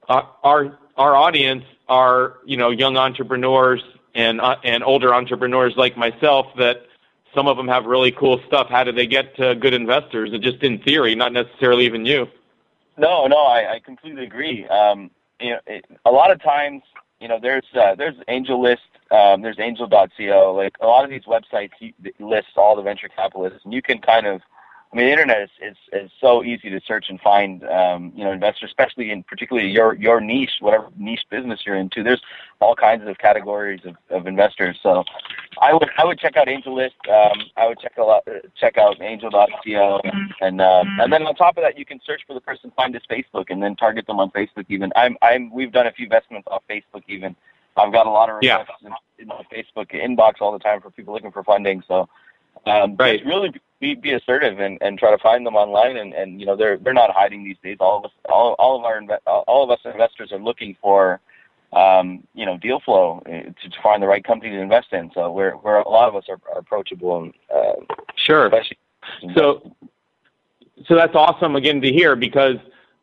uh, 0.08 0.24
our 0.43 0.78
our 0.97 1.15
audience 1.15 1.63
are 1.88 2.38
you 2.45 2.58
know 2.58 2.69
young 2.69 2.97
entrepreneurs 2.97 3.82
and 4.13 4.39
uh, 4.41 4.58
and 4.63 4.84
older 4.84 5.13
entrepreneurs 5.13 5.74
like 5.78 5.97
myself 5.97 6.47
that 6.58 6.86
some 7.34 7.47
of 7.47 7.58
them 7.58 7.67
have 7.67 7.86
really 7.86 8.12
cool 8.12 8.39
stuff. 8.47 8.67
How 8.69 8.84
do 8.84 8.91
they 8.91 9.08
get 9.08 9.36
to 9.38 9.56
good 9.56 9.74
investors? 9.74 10.32
It 10.34 10.41
just 10.41 10.62
in 10.63 10.80
theory, 10.80 11.15
not 11.15 11.34
necessarily 11.34 11.86
even 11.86 12.06
you. 12.06 12.28
No, 12.97 13.26
no, 13.28 13.38
I, 13.38 13.76
I 13.76 13.80
completely 13.80 14.26
agree. 14.26 14.67
Um, 14.67 15.10
you 15.39 15.52
know, 15.52 15.60
it, 15.65 15.86
a 16.06 16.12
lot 16.12 16.32
of 16.32 16.41
times, 16.43 16.84
you 17.19 17.28
know, 17.28 17.39
there's 17.41 17.65
uh, 17.74 17.95
there's 17.95 18.15
AngelList, 18.28 18.78
um, 19.12 19.41
there's 19.41 19.60
Angel.co. 19.60 20.54
Like 20.56 20.76
a 20.82 20.88
lot 20.88 21.04
of 21.04 21.10
these 21.10 21.24
websites 21.24 21.71
list 22.19 22.47
all 22.56 22.76
the 22.76 22.82
venture 22.82 23.10
capitalists, 23.10 23.60
and 23.63 23.74
you 23.74 23.82
can 23.82 24.00
kind 24.00 24.28
of 24.28 24.41
I 24.92 24.98
mean, 24.98 25.06
the 25.06 25.12
internet 25.12 25.42
is, 25.44 25.50
is, 25.62 25.78
is 25.94 26.12
so 26.20 26.44
easy 26.44 26.70
to 26.70 26.82
search 26.86 27.06
and 27.08 27.20
find, 27.22 27.64
um, 27.64 28.12
you 28.14 28.26
know, 28.26 28.32
investors, 28.32 28.72
especially 28.72 29.10
in 29.10 29.24
particularly 29.24 29.70
your, 29.70 29.96
your 29.96 30.20
niche, 30.20 30.52
whatever 30.60 30.90
niche 30.98 31.24
business 31.30 31.62
you're 31.66 31.78
into. 31.78 32.04
There's 32.04 32.22
all 32.60 32.76
kinds 32.76 33.08
of 33.08 33.18
categories 33.18 33.80
of, 33.86 33.96
of 34.10 34.28
investors. 34.28 34.78
So 34.84 35.06
I 35.62 35.74
would, 35.74 35.90
I 35.98 36.04
would 36.04 36.20
check 36.20 36.36
out 36.36 36.48
AngelList. 36.48 36.92
Um, 37.10 37.42
I 37.56 37.68
would 37.68 37.80
check 37.80 37.94
a 37.98 38.02
lot, 38.02 38.28
check 38.60 38.78
out 38.78 39.02
angel.co. 39.02 40.02
And, 40.42 40.60
uh, 40.60 40.84
and 41.00 41.14
then 41.14 41.24
on 41.24 41.36
top 41.36 41.56
of 41.56 41.64
that, 41.64 41.78
you 41.78 41.86
can 41.86 42.02
search 42.06 42.24
for 42.28 42.34
the 42.34 42.42
person, 42.42 42.70
find 42.76 42.94
his 42.94 43.04
Facebook 43.10 43.46
and 43.48 43.64
then 43.64 43.78
target 43.78 44.08
them 44.08 44.20
on 44.20 44.30
Facebook 44.32 44.66
even. 44.68 44.92
I'm, 44.98 45.16
I'm, 45.22 45.54
we've 45.54 45.72
done 45.72 45.88
a 45.88 45.94
few 45.94 46.04
investments 46.04 46.50
off 46.52 46.64
Facebook 46.70 47.04
even. 47.08 47.34
I've 47.78 47.94
got 47.94 48.08
a 48.08 48.10
lot 48.10 48.30
of 48.30 48.36
requests 48.42 48.70
yeah. 48.82 48.90
in, 49.18 49.22
in 49.24 49.28
my 49.30 49.42
Facebook 49.54 49.92
inbox 49.92 50.42
all 50.42 50.52
the 50.52 50.60
time 50.60 50.82
for 50.82 50.92
people 50.92 51.14
looking 51.14 51.32
for 51.32 51.46
funding. 51.46 51.82
So, 51.88 52.10
um, 52.66 52.98
right. 52.98 53.26
really 53.26 53.54
be, 53.82 53.96
be 53.96 54.13
assertive 54.13 54.60
and, 54.60 54.78
and 54.80 54.98
try 54.98 55.12
to 55.12 55.17
find 55.17 55.46
them 55.46 55.56
online. 55.56 55.98
And, 55.98 56.13
and 56.13 56.39
you 56.39 56.46
know 56.46 56.56
they're 56.56 56.78
they're 56.78 56.94
not 56.94 57.12
hiding 57.12 57.44
these 57.44 57.58
days. 57.62 57.78
All 57.82 57.98
of 57.98 58.06
us, 58.06 58.12
all, 58.30 58.54
all 58.58 58.80
of 58.80 58.86
our 58.86 59.02
all 59.48 59.63
of 59.63 59.72
us 59.72 59.80
investors 59.84 60.32
are 60.32 60.39
looking 60.39 60.78
for 60.82 61.20
um, 61.74 62.26
you 62.34 62.46
know 62.46 62.58
deal 62.58 62.80
flow 62.80 63.22
eh, 63.26 63.41
to, 63.41 63.70
to 63.70 63.82
find 63.84 64.02
the 64.02 64.08
right 64.08 64.24
company 64.24 64.52
to 64.52 64.62
invest 64.62 64.94
in. 64.94 65.12
So 65.13 65.32
we're 65.32 65.58
we're 65.58 65.80
a 65.82 65.89
lot 65.89 66.08
of 66.08 66.15
us 66.15 66.26
are, 66.30 66.39
are 66.54 66.60
approachable 66.60 67.24
and 67.24 67.34
uh, 67.54 67.96
sure. 68.15 68.50
So 69.36 69.76
so 70.88 70.96
that's 70.96 71.15
awesome 71.15 71.56
again 71.56 71.82
to 71.82 71.91
hear 71.91 72.15
because 72.15 72.58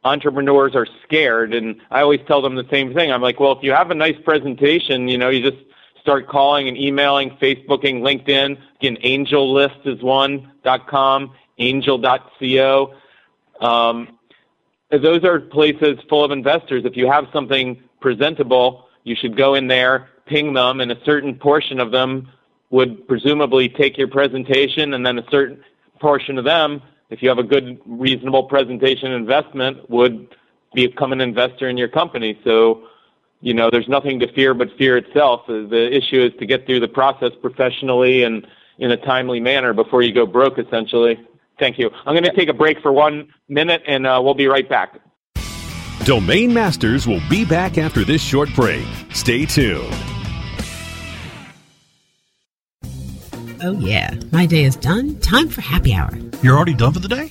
entrepreneurs 0.04 0.74
are 0.74 0.86
scared 1.04 1.52
and 1.54 1.76
I 1.90 2.00
always 2.00 2.20
tell 2.26 2.40
them 2.40 2.54
the 2.54 2.66
same 2.70 2.94
thing. 2.94 3.10
I'm 3.12 3.20
like, 3.20 3.40
well, 3.40 3.52
if 3.52 3.62
you 3.62 3.72
have 3.72 3.90
a 3.90 3.94
nice 3.94 4.16
presentation, 4.24 5.08
you 5.08 5.18
know, 5.18 5.28
you 5.28 5.50
just 5.50 5.62
start 6.08 6.26
calling 6.26 6.68
and 6.68 6.78
emailing, 6.78 7.28
Facebooking, 7.32 8.00
LinkedIn. 8.00 8.56
Again, 8.76 8.96
AngelList 9.04 9.86
is 9.86 10.02
one 10.02 10.50
com, 10.86 11.34
Angel.co. 11.58 12.94
Um, 13.60 14.08
those 14.90 15.22
are 15.22 15.38
places 15.38 15.98
full 16.08 16.24
of 16.24 16.30
investors. 16.30 16.84
If 16.86 16.96
you 16.96 17.10
have 17.10 17.26
something 17.30 17.82
presentable, 18.00 18.88
you 19.04 19.16
should 19.16 19.36
go 19.36 19.52
in 19.54 19.66
there, 19.66 20.08
ping 20.24 20.54
them, 20.54 20.80
and 20.80 20.90
a 20.90 20.98
certain 21.04 21.34
portion 21.34 21.78
of 21.78 21.90
them 21.90 22.32
would 22.70 23.06
presumably 23.06 23.68
take 23.68 23.98
your 23.98 24.08
presentation, 24.08 24.94
and 24.94 25.04
then 25.04 25.18
a 25.18 25.30
certain 25.30 25.62
portion 26.00 26.38
of 26.38 26.46
them, 26.46 26.80
if 27.10 27.22
you 27.22 27.28
have 27.28 27.36
a 27.36 27.42
good, 27.42 27.78
reasonable 27.84 28.44
presentation 28.44 29.12
investment, 29.12 29.90
would 29.90 30.34
become 30.72 31.12
an 31.12 31.20
investor 31.20 31.68
in 31.68 31.76
your 31.76 31.88
company. 31.88 32.40
So 32.44 32.84
you 33.40 33.54
know, 33.54 33.70
there's 33.70 33.88
nothing 33.88 34.18
to 34.20 34.32
fear 34.32 34.54
but 34.54 34.68
fear 34.76 34.96
itself. 34.96 35.42
The 35.46 35.88
issue 35.92 36.22
is 36.22 36.32
to 36.40 36.46
get 36.46 36.66
through 36.66 36.80
the 36.80 36.88
process 36.88 37.30
professionally 37.40 38.24
and 38.24 38.46
in 38.78 38.90
a 38.90 38.96
timely 38.96 39.40
manner 39.40 39.72
before 39.72 40.02
you 40.02 40.12
go 40.12 40.26
broke, 40.26 40.58
essentially. 40.58 41.18
Thank 41.58 41.78
you. 41.78 41.90
I'm 42.06 42.14
going 42.14 42.24
to 42.24 42.34
take 42.34 42.48
a 42.48 42.54
break 42.54 42.80
for 42.80 42.92
one 42.92 43.28
minute, 43.48 43.82
and 43.86 44.06
uh, 44.06 44.20
we'll 44.22 44.34
be 44.34 44.46
right 44.46 44.68
back. 44.68 45.00
Domain 46.04 46.54
Masters 46.54 47.06
will 47.06 47.20
be 47.28 47.44
back 47.44 47.76
after 47.76 48.04
this 48.04 48.22
short 48.22 48.48
break. 48.54 48.86
Stay 49.12 49.44
tuned. 49.44 49.92
Oh, 53.60 53.76
yeah. 53.80 54.14
My 54.30 54.46
day 54.46 54.62
is 54.64 54.76
done. 54.76 55.18
Time 55.18 55.48
for 55.48 55.60
happy 55.60 55.92
hour. 55.92 56.10
You're 56.42 56.56
already 56.56 56.74
done 56.74 56.92
for 56.92 57.00
the 57.00 57.08
day? 57.08 57.30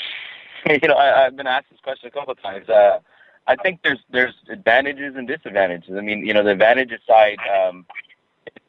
you 0.71 0.89
know, 0.89 0.95
I, 0.95 1.27
I've 1.27 1.37
been 1.37 1.47
asked 1.47 1.67
this 1.71 1.81
question 1.81 2.09
a 2.09 2.11
couple 2.11 2.33
of 2.33 2.43
times. 2.43 2.69
Uh, 2.69 3.01
I 3.47 3.57
think 3.57 3.81
there's 3.83 4.01
there's 4.11 4.35
advantages 4.51 5.15
and 5.17 5.27
disadvantages. 5.27 5.97
I 5.97 6.01
mean, 6.01 6.25
you 6.25 6.35
know, 6.35 6.45
the 6.45 6.51
advantages 6.51 7.01
side, 7.07 7.39
um, 7.53 7.87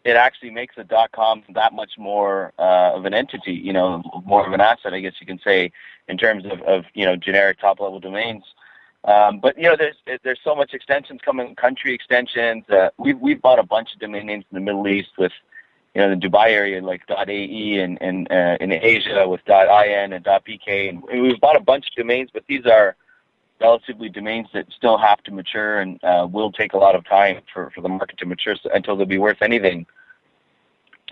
it 0.03 0.15
actually 0.15 0.51
makes 0.51 0.75
the 0.75 1.07
.com 1.11 1.43
that 1.53 1.73
much 1.73 1.91
more 1.97 2.53
uh, 2.57 2.93
of 2.93 3.05
an 3.05 3.13
entity. 3.13 3.53
You 3.53 3.73
know, 3.73 4.01
more 4.25 4.47
of 4.47 4.53
an 4.53 4.61
asset, 4.61 4.93
I 4.93 5.01
guess 5.01 5.13
you 5.19 5.27
can 5.27 5.39
say, 5.43 5.71
in 6.07 6.17
terms 6.17 6.45
of, 6.45 6.61
of 6.61 6.85
you 6.93 7.05
know 7.05 7.15
generic 7.15 7.59
top 7.59 7.79
level 7.79 7.99
domains. 7.99 8.43
Um, 9.05 9.39
but 9.39 9.57
you 9.57 9.63
know, 9.63 9.75
there's 9.77 9.95
there's 10.23 10.39
so 10.43 10.55
much 10.55 10.73
extensions 10.73 11.21
coming, 11.23 11.55
country 11.55 11.93
extensions. 11.93 12.69
Uh, 12.69 12.89
we've 12.97 13.19
we've 13.19 13.41
bought 13.41 13.59
a 13.59 13.63
bunch 13.63 13.93
of 13.93 13.99
domain 13.99 14.25
names 14.25 14.45
in 14.51 14.55
the 14.55 14.61
Middle 14.61 14.87
East 14.87 15.11
with, 15.17 15.31
you 15.95 16.01
know, 16.01 16.09
the 16.09 16.15
Dubai 16.15 16.49
area 16.49 16.81
like 16.81 17.03
.ae 17.09 17.79
and 17.79 17.97
and 18.01 18.29
uh, 18.31 18.57
in 18.59 18.71
Asia 18.73 19.27
with 19.27 19.41
.in 19.47 20.13
and 20.13 20.25
.pk, 20.25 20.89
and 20.89 21.03
we've 21.03 21.39
bought 21.39 21.55
a 21.55 21.61
bunch 21.61 21.87
of 21.87 21.93
domains, 21.95 22.29
but 22.33 22.43
these 22.47 22.65
are 22.65 22.95
relatively 23.61 24.09
domains 24.09 24.47
that 24.53 24.65
still 24.71 24.97
have 24.97 25.21
to 25.23 25.31
mature 25.31 25.79
and 25.79 26.01
uh, 26.03 26.27
will 26.29 26.51
take 26.51 26.73
a 26.73 26.77
lot 26.77 26.95
of 26.95 27.05
time 27.05 27.41
for 27.53 27.69
for 27.71 27.81
the 27.81 27.89
market 27.89 28.17
to 28.17 28.25
mature 28.25 28.55
until 28.73 28.97
they'll 28.97 29.05
be 29.05 29.17
worth 29.17 29.41
anything. 29.41 29.85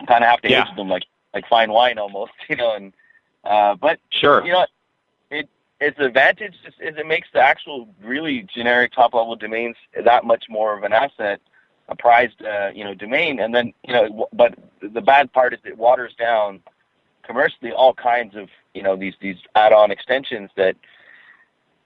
Kind 0.08 0.23
of 0.23 0.30
have 0.30 0.41
to 0.41 0.50
yeah. 0.50 0.63
age 0.69 0.76
them 0.76 0.89
like 0.89 1.04
like 1.34 1.47
fine 1.47 1.71
wine 1.71 1.97
almost, 1.97 2.34
you 2.50 2.58
know, 2.58 2.76
and 2.76 2.93
uh, 3.45 3.76
but 3.76 4.00
sure, 4.10 4.45
you 4.45 4.52
know, 4.52 4.65
its 5.80 6.00
advantage 6.00 6.56
is, 6.68 6.74
is 6.80 6.98
it 6.98 7.06
makes 7.06 7.28
the 7.34 7.40
actual 7.40 7.88
really 8.04 8.48
generic 8.54 8.94
top 8.94 9.13
level 9.13 9.36
domains 9.36 9.76
that 10.04 10.26
much 10.26 10.46
more 10.50 10.78
of 10.78 10.84
an 10.84 10.94
asset, 10.94 11.40
a 11.90 11.96
prized 11.96 12.42
uh, 12.44 12.72
you 12.74 12.84
know 12.84 12.94
domain. 12.94 13.40
And 13.40 13.54
then 13.54 13.74
you 13.84 13.94
know, 13.94 14.28
but 14.34 14.56
the 14.82 15.02
bad 15.02 15.32
part 15.34 15.54
is 15.54 15.60
it 15.63 15.78
waters 15.78 16.13
down 16.18 16.62
commercially 17.24 17.72
all 17.72 17.94
kinds 17.94 18.36
of 18.36 18.50
you 18.74 18.82
know 18.82 18.96
these 18.96 19.13
these 19.22 19.38
add-on 19.56 19.92
extensions 19.92 20.50
that 20.56 20.76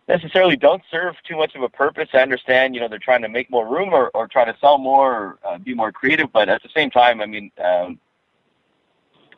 necessarily 0.08 0.56
don't 0.56 0.84
serve 0.90 1.16
too 1.28 1.38
much 1.38 1.56
of 1.56 1.62
a 1.62 1.70
purpose. 1.70 2.10
I 2.14 2.18
understand, 2.18 2.76
you 2.76 2.82
know, 2.82 2.88
they're 2.88 3.00
trying 3.00 3.22
to 3.22 3.30
make 3.30 3.50
more 3.50 3.68
room 3.68 3.94
or, 3.94 4.10
or 4.14 4.28
try 4.28 4.44
to 4.44 4.56
sell 4.60 4.78
more 4.78 5.14
or 5.14 5.40
uh, 5.46 5.58
be 5.58 5.74
more 5.74 5.92
creative, 5.92 6.32
but 6.32 6.50
at 6.50 6.62
the 6.64 6.70
same 6.76 6.90
time, 6.90 7.22
I 7.22 7.26
mean, 7.26 7.52
um, 7.64 8.00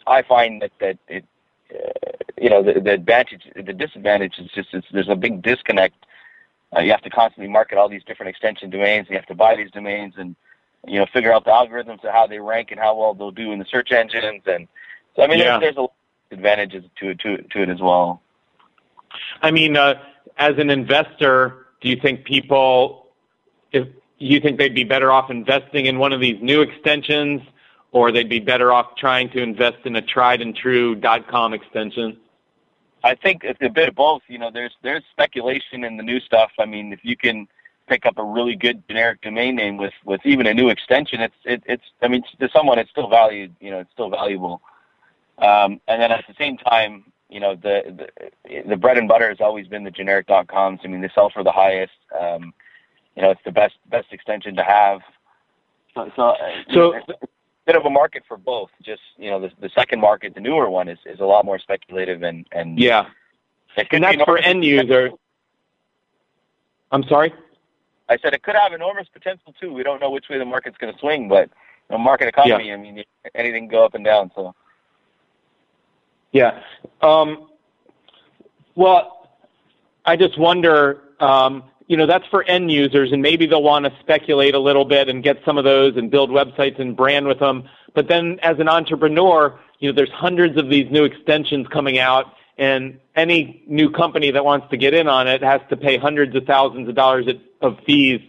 I 0.07 0.21
find 0.21 0.61
that 0.61 0.71
that 0.79 0.97
it, 1.07 1.25
uh, 1.73 2.22
you 2.39 2.49
know, 2.49 2.63
the, 2.63 2.79
the 2.79 2.91
advantage, 2.91 3.43
the 3.55 3.73
disadvantage 3.73 4.39
is 4.39 4.49
just 4.51 4.69
it's, 4.73 4.87
there's 4.91 5.09
a 5.09 5.15
big 5.15 5.41
disconnect. 5.41 6.05
Uh, 6.75 6.79
you 6.81 6.91
have 6.91 7.01
to 7.01 7.09
constantly 7.09 7.51
market 7.51 7.77
all 7.77 7.87
these 7.87 8.03
different 8.03 8.29
extension 8.29 8.69
domains. 8.69 9.07
You 9.09 9.15
have 9.15 9.27
to 9.27 9.35
buy 9.35 9.55
these 9.55 9.71
domains 9.71 10.15
and 10.17 10.35
you 10.87 10.99
know 10.99 11.05
figure 11.13 11.31
out 11.31 11.45
the 11.45 11.51
algorithms 11.51 12.03
of 12.03 12.11
how 12.11 12.27
they 12.27 12.39
rank 12.39 12.71
and 12.71 12.79
how 12.79 12.97
well 12.97 13.13
they'll 13.13 13.31
do 13.31 13.51
in 13.51 13.59
the 13.59 13.65
search 13.65 13.91
engines. 13.91 14.41
And 14.45 14.67
so 15.15 15.23
I 15.23 15.27
mean, 15.27 15.39
Yeah. 15.39 15.59
there's, 15.59 15.75
there's 15.75 15.89
a 15.89 16.33
advantages 16.33 16.83
to 16.99 17.15
to 17.15 17.37
to 17.37 17.61
it 17.61 17.69
as 17.69 17.79
well. 17.79 18.21
I 19.41 19.51
mean, 19.51 19.77
uh, 19.77 19.95
as 20.37 20.57
an 20.57 20.69
investor, 20.71 21.67
do 21.81 21.89
you 21.89 21.95
think 21.95 22.25
people, 22.25 23.11
if 23.71 23.87
you 24.17 24.39
think 24.39 24.57
they'd 24.57 24.73
be 24.73 24.83
better 24.83 25.11
off 25.11 25.29
investing 25.29 25.85
in 25.85 25.99
one 25.99 26.13
of 26.13 26.19
these 26.19 26.41
new 26.41 26.61
extensions, 26.61 27.41
or 27.91 28.11
they'd 28.11 28.29
be 28.29 28.39
better 28.39 28.71
off 28.71 28.95
trying 28.97 29.29
to 29.29 29.41
invest 29.43 29.77
in 29.85 29.95
a 29.95 30.01
tried 30.01 30.41
and 30.41 30.55
true 30.55 30.99
.com 31.29 31.53
extension? 31.53 32.17
I 33.03 33.15
think 33.15 33.43
it's 33.43 33.61
a 33.61 33.69
bit 33.69 33.89
of 33.89 33.95
both. 33.95 34.21
You 34.27 34.39
know, 34.39 34.49
there's 34.51 34.73
there's 34.81 35.03
speculation 35.11 35.83
in 35.83 35.97
the 35.97 36.03
new 36.03 36.19
stuff. 36.19 36.51
I 36.59 36.65
mean, 36.65 36.93
if 36.93 36.99
you 37.03 37.17
can 37.17 37.47
pick 37.87 38.05
up 38.05 38.17
a 38.17 38.23
really 38.23 38.55
good 38.55 38.81
generic 38.87 39.21
domain 39.21 39.55
name 39.55 39.77
with 39.77 39.93
with 40.05 40.21
even 40.25 40.47
a 40.47 40.53
new 40.53 40.69
extension, 40.69 41.19
it's 41.21 41.35
it, 41.43 41.63
it's 41.65 41.83
I 42.01 42.07
mean 42.07 42.23
to 42.39 42.49
someone 42.49 42.79
it's 42.79 42.89
still 42.91 43.09
valued. 43.09 43.53
You 43.59 43.71
know, 43.71 43.79
it's 43.79 43.91
still 43.91 44.09
valuable. 44.09 44.61
Um, 45.39 45.81
and 45.87 46.01
then 46.01 46.11
at 46.11 46.23
the 46.27 46.35
same 46.37 46.57
time, 46.57 47.05
you 47.29 47.39
know, 47.39 47.55
the, 47.55 48.09
the 48.45 48.63
the 48.69 48.77
bread 48.77 48.97
and 48.97 49.07
butter 49.07 49.27
has 49.27 49.41
always 49.41 49.67
been 49.67 49.83
the 49.83 49.91
generic 49.91 50.27
dot 50.27 50.47
.coms. 50.47 50.79
I 50.83 50.87
mean, 50.87 51.01
they 51.01 51.09
sell 51.13 51.29
for 51.29 51.43
the 51.43 51.51
highest. 51.51 51.93
Um, 52.19 52.53
you 53.15 53.21
know, 53.21 53.31
it's 53.31 53.41
the 53.43 53.51
best 53.51 53.75
best 53.89 54.07
extension 54.11 54.55
to 54.55 54.63
have. 54.63 55.01
So, 55.93 56.11
so, 56.15 56.23
uh, 56.29 56.63
So- 56.73 57.01
bit 57.65 57.75
of 57.75 57.85
a 57.85 57.89
market 57.89 58.23
for 58.27 58.37
both. 58.37 58.69
Just 58.81 59.01
you 59.17 59.29
know, 59.29 59.39
the 59.39 59.51
the 59.59 59.69
second 59.69 59.99
market, 59.99 60.35
the 60.35 60.41
newer 60.41 60.69
one, 60.69 60.87
is 60.87 60.99
is 61.05 61.19
a 61.19 61.25
lot 61.25 61.45
more 61.45 61.59
speculative 61.59 62.23
and 62.23 62.45
and 62.51 62.79
Yeah, 62.79 63.07
and 63.91 64.03
that's 64.03 64.21
for 64.23 64.37
end 64.37 64.63
user. 64.63 65.11
I'm 66.91 67.03
sorry. 67.03 67.33
I 68.09 68.17
said 68.17 68.33
it 68.33 68.43
could 68.43 68.55
have 68.55 68.73
enormous 68.73 69.07
potential 69.11 69.53
too. 69.59 69.73
We 69.73 69.83
don't 69.83 69.99
know 69.99 70.11
which 70.11 70.29
way 70.29 70.37
the 70.37 70.45
market's 70.45 70.77
going 70.77 70.93
to 70.93 70.99
swing, 70.99 71.27
but 71.27 71.49
you 71.89 71.97
know, 71.97 71.97
market 71.97 72.27
economy. 72.27 72.71
I 72.71 72.77
mean, 72.77 73.03
anything 73.33 73.63
can 73.63 73.69
go 73.69 73.85
up 73.85 73.95
and 73.95 74.03
down. 74.05 74.31
So 74.35 74.53
Yeah. 76.31 76.61
Um, 77.01 77.47
well, 78.75 79.29
I 80.05 80.15
just 80.17 80.37
wonder, 80.37 81.03
um, 81.19 81.63
you 81.87 81.97
know, 81.97 82.05
that's 82.05 82.25
for 82.27 82.43
end 82.43 82.71
users, 82.71 83.11
and 83.11 83.21
maybe 83.21 83.45
they'll 83.45 83.63
want 83.63 83.85
to 83.85 83.91
speculate 83.99 84.55
a 84.55 84.59
little 84.59 84.85
bit 84.85 85.09
and 85.09 85.23
get 85.23 85.39
some 85.45 85.57
of 85.57 85.63
those 85.63 85.97
and 85.97 86.09
build 86.09 86.29
websites 86.29 86.79
and 86.79 86.95
brand 86.95 87.27
with 87.27 87.39
them. 87.39 87.67
But 87.93 88.07
then, 88.07 88.39
as 88.41 88.59
an 88.59 88.69
entrepreneur, 88.69 89.59
you 89.79 89.91
know, 89.91 89.95
there's 89.95 90.11
hundreds 90.11 90.57
of 90.57 90.69
these 90.69 90.89
new 90.91 91.03
extensions 91.03 91.67
coming 91.67 91.99
out, 91.99 92.33
and 92.57 92.99
any 93.15 93.63
new 93.67 93.89
company 93.89 94.31
that 94.31 94.45
wants 94.45 94.67
to 94.69 94.77
get 94.77 94.93
in 94.93 95.07
on 95.07 95.27
it 95.27 95.43
has 95.43 95.61
to 95.69 95.77
pay 95.77 95.97
hundreds 95.97 96.35
of 96.35 96.45
thousands 96.45 96.87
of 96.87 96.95
dollars 96.95 97.27
of 97.61 97.77
fees. 97.85 98.21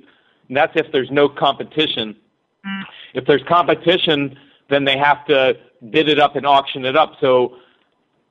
And 0.49 0.57
that's 0.57 0.73
if 0.77 0.91
there's 0.93 1.11
no 1.11 1.29
competition. 1.29 2.17
Mm. 2.67 2.83
If 3.15 3.27
there's 3.27 3.43
competition, 3.45 4.37
then 4.69 4.85
they 4.85 4.99
have 4.99 5.25
to 5.27 5.57
bid 5.91 6.09
it 6.09 6.19
up 6.19 6.37
and 6.37 6.47
auction 6.47 6.85
it 6.85 6.97
up. 6.97 7.15
So 7.21 7.57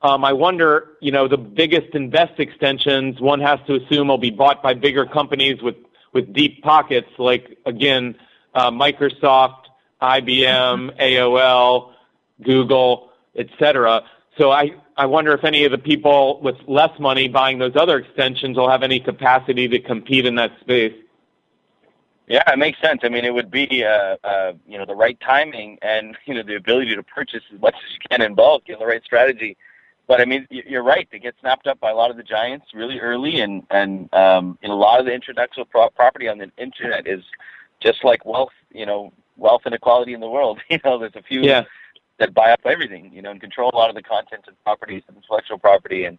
I 0.04 0.32
wonder, 0.34 0.96
you 1.00 1.10
know, 1.12 1.28
the 1.28 1.38
biggest 1.38 1.94
and 1.94 2.10
best 2.10 2.38
extensions, 2.38 3.20
one 3.20 3.40
has 3.40 3.58
to 3.66 3.76
assume 3.76 4.08
will 4.08 4.18
be 4.18 4.30
bought 4.30 4.62
by 4.62 4.74
bigger 4.74 5.06
companies 5.06 5.62
with, 5.62 5.76
with 6.12 6.32
deep 6.34 6.62
pockets, 6.62 7.08
like, 7.18 7.58
again, 7.64 8.14
uh, 8.54 8.70
Microsoft, 8.70 9.64
IBM, 10.02 11.00
AOL, 11.00 11.92
Google, 12.42 13.10
et 13.34 13.46
cetera. 13.58 14.02
So 14.38 14.50
I, 14.50 14.72
I 14.96 15.06
wonder 15.06 15.32
if 15.32 15.42
any 15.44 15.64
of 15.64 15.72
the 15.72 15.78
people 15.78 16.40
with 16.42 16.56
less 16.66 16.98
money 17.00 17.28
buying 17.28 17.58
those 17.58 17.74
other 17.74 17.98
extensions 17.98 18.56
will 18.56 18.68
have 18.68 18.82
any 18.82 19.00
capacity 19.00 19.68
to 19.68 19.78
compete 19.78 20.26
in 20.26 20.34
that 20.34 20.52
space. 20.60 20.94
yeah, 22.28 22.42
it 22.52 22.58
makes 22.58 22.80
sense. 22.80 23.00
I 23.04 23.08
mean, 23.08 23.24
it 23.24 23.32
would 23.32 23.50
be 23.50 23.84
uh, 23.84 24.16
uh, 24.22 24.52
you 24.66 24.76
know 24.76 24.84
the 24.84 24.94
right 24.94 25.18
timing 25.20 25.78
and 25.82 26.16
you 26.26 26.34
know 26.34 26.42
the 26.42 26.56
ability 26.56 26.94
to 26.94 27.02
purchase 27.02 27.42
as 27.54 27.60
much 27.60 27.74
as 27.74 27.92
you 27.92 28.00
can 28.10 28.22
in 28.22 28.34
bulk, 28.34 28.64
you 28.66 28.74
know, 28.74 28.80
the 28.80 28.86
right 28.86 29.02
strategy. 29.04 29.56
But 30.06 30.20
I 30.20 30.26
mean, 30.26 30.46
you're 30.50 30.82
right. 30.82 31.08
They 31.10 31.18
get 31.18 31.34
snapped 31.40 31.66
up 31.66 31.80
by 31.80 31.90
a 31.90 31.94
lot 31.94 32.10
of 32.10 32.16
the 32.16 32.22
giants 32.22 32.66
really 32.74 33.00
early, 33.00 33.40
and 33.40 33.62
and 33.70 34.12
um, 34.14 34.58
know, 34.62 34.74
a 34.74 34.76
lot 34.76 35.00
of 35.00 35.06
the 35.06 35.12
intellectual 35.12 35.64
pro- 35.64 35.88
property 35.90 36.28
on 36.28 36.38
the 36.38 36.50
internet 36.58 37.06
is 37.06 37.22
just 37.80 38.04
like 38.04 38.24
wealth. 38.26 38.52
You 38.72 38.84
know, 38.86 39.12
wealth 39.36 39.62
inequality 39.66 40.12
in 40.12 40.20
the 40.20 40.28
world. 40.28 40.60
You 40.70 40.78
know, 40.84 40.98
there's 40.98 41.16
a 41.16 41.22
few 41.22 41.40
Yeah. 41.42 41.64
that 42.18 42.34
buy 42.34 42.50
up 42.50 42.60
everything. 42.66 43.10
You 43.14 43.22
know, 43.22 43.30
and 43.30 43.40
control 43.40 43.70
a 43.72 43.76
lot 43.76 43.88
of 43.88 43.94
the 43.94 44.02
content 44.02 44.44
and 44.46 44.62
properties 44.62 45.02
and 45.08 45.16
intellectual 45.16 45.58
property, 45.58 46.04
and 46.04 46.18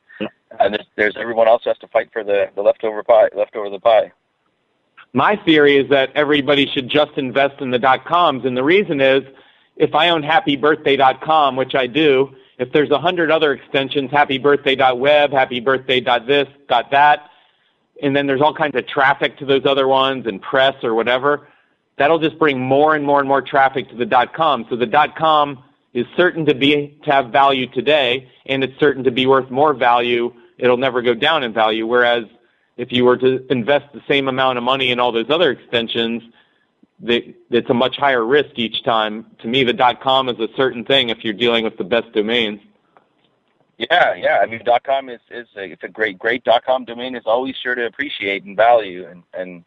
and 0.60 0.74
there's, 0.74 0.88
there's 0.96 1.18
everyone 1.18 1.48
else 1.48 1.64
who 1.64 1.70
has 1.70 1.78
to 1.80 1.88
fight 1.90 2.10
for 2.12 2.24
the 2.24 2.50
the 2.56 2.64
leftover 2.64 3.04
pie, 3.04 3.30
leftover 3.36 3.70
the 3.70 3.80
pie. 3.80 4.12
My 5.14 5.36
theory 5.46 5.78
is 5.78 5.88
that 5.92 6.10
everybody 6.16 6.66
should 6.66 6.90
just 6.90 7.12
invest 7.18 7.62
in 7.62 7.70
the 7.70 7.80
dot 7.80 8.04
coms, 8.06 8.46
and 8.46 8.58
the 8.58 8.64
reason 8.64 9.00
is 9.00 9.22
if 9.78 9.94
I 9.94 10.10
own 10.10 10.24
happybirthday.com, 10.24 11.56
which 11.56 11.76
I 11.76 11.86
do, 11.88 12.36
if 12.58 12.72
there's 12.72 12.92
a 12.92 13.00
hundred 13.00 13.32
other 13.32 13.54
extensions, 13.54 14.12
happybirthday.web, 14.12 15.32
happybirthday.this, 15.32 16.48
dot 16.68 16.92
that, 16.92 17.30
and 18.02 18.16
then 18.16 18.28
there's 18.28 18.42
all 18.42 18.54
kinds 18.54 18.76
of 18.76 18.88
traffic 18.88 19.38
to 19.38 19.46
those 19.46 19.66
other 19.66 19.88
ones 19.88 20.26
and 20.28 20.42
press 20.42 20.76
or 20.84 20.94
whatever, 20.94 21.48
that'll 21.98 22.20
just 22.20 22.38
bring 22.38 22.60
more 22.60 22.96
and 22.96 23.06
more 23.06 23.20
and 23.20 23.28
more 23.28 23.42
traffic 23.42 23.90
to 23.90 23.96
the 23.96 24.06
dot 24.06 24.34
com. 24.34 24.66
So 24.70 24.76
the 24.76 24.86
dot 24.86 25.16
com 25.16 25.64
is 25.94 26.06
certain 26.18 26.46
to 26.46 26.54
be 26.54 26.98
to 27.04 27.12
have 27.12 27.28
value 27.32 27.68
today, 27.68 28.30
and 28.46 28.64
it's 28.64 28.78
certain 28.80 29.04
to 29.06 29.12
be 29.12 29.26
worth 29.26 29.50
more 29.50 29.74
value. 29.74 30.34
It'll 30.58 30.78
never 30.78 31.02
go 31.02 31.14
down 31.14 31.44
in 31.44 31.54
value. 31.54 31.88
Whereas 31.88 32.26
if 32.78 32.92
you 32.92 33.06
were 33.06 33.18
to 33.18 33.46
invest 33.50 33.94
the 33.94 34.02
same 34.08 34.28
amount 34.28 34.58
of 34.58 34.64
money 34.64 34.92
in 34.92 35.00
all 35.00 35.12
those 35.14 35.30
other 35.30 35.52
extensions, 35.52 36.22
that 37.02 37.24
it's 37.50 37.70
a 37.70 37.74
much 37.74 37.98
higher 37.98 38.26
risk 38.26 38.52
each 38.56 38.84
time. 38.84 39.26
To 39.40 39.48
me, 39.48 39.64
the 39.64 39.74
dot 39.74 40.02
com 40.02 40.30
is 40.30 40.40
a 40.40 40.48
certain 40.56 40.86
thing 40.86 41.10
if 41.10 41.24
you're 41.24 41.34
dealing 41.34 41.64
with 41.64 41.78
the 41.78 41.84
best 41.84 42.12
domains. 42.14 42.62
Yeah, 43.78 44.16
yeah. 44.16 44.40
I 44.42 44.46
mean, 44.46 44.62
dot 44.64 44.84
com 44.84 45.10
is 45.10 45.20
is 45.30 45.48
a, 45.58 45.72
it's 45.72 45.84
a 45.84 45.90
great 45.90 46.18
great 46.18 46.44
dot 46.44 46.66
com 46.66 46.86
domain 46.86 47.16
is 47.16 47.24
always 47.26 47.56
sure 47.62 47.76
to 47.76 47.86
appreciate 47.86 48.44
and 48.46 48.56
value, 48.56 49.06
and 49.08 49.24
and 49.34 49.66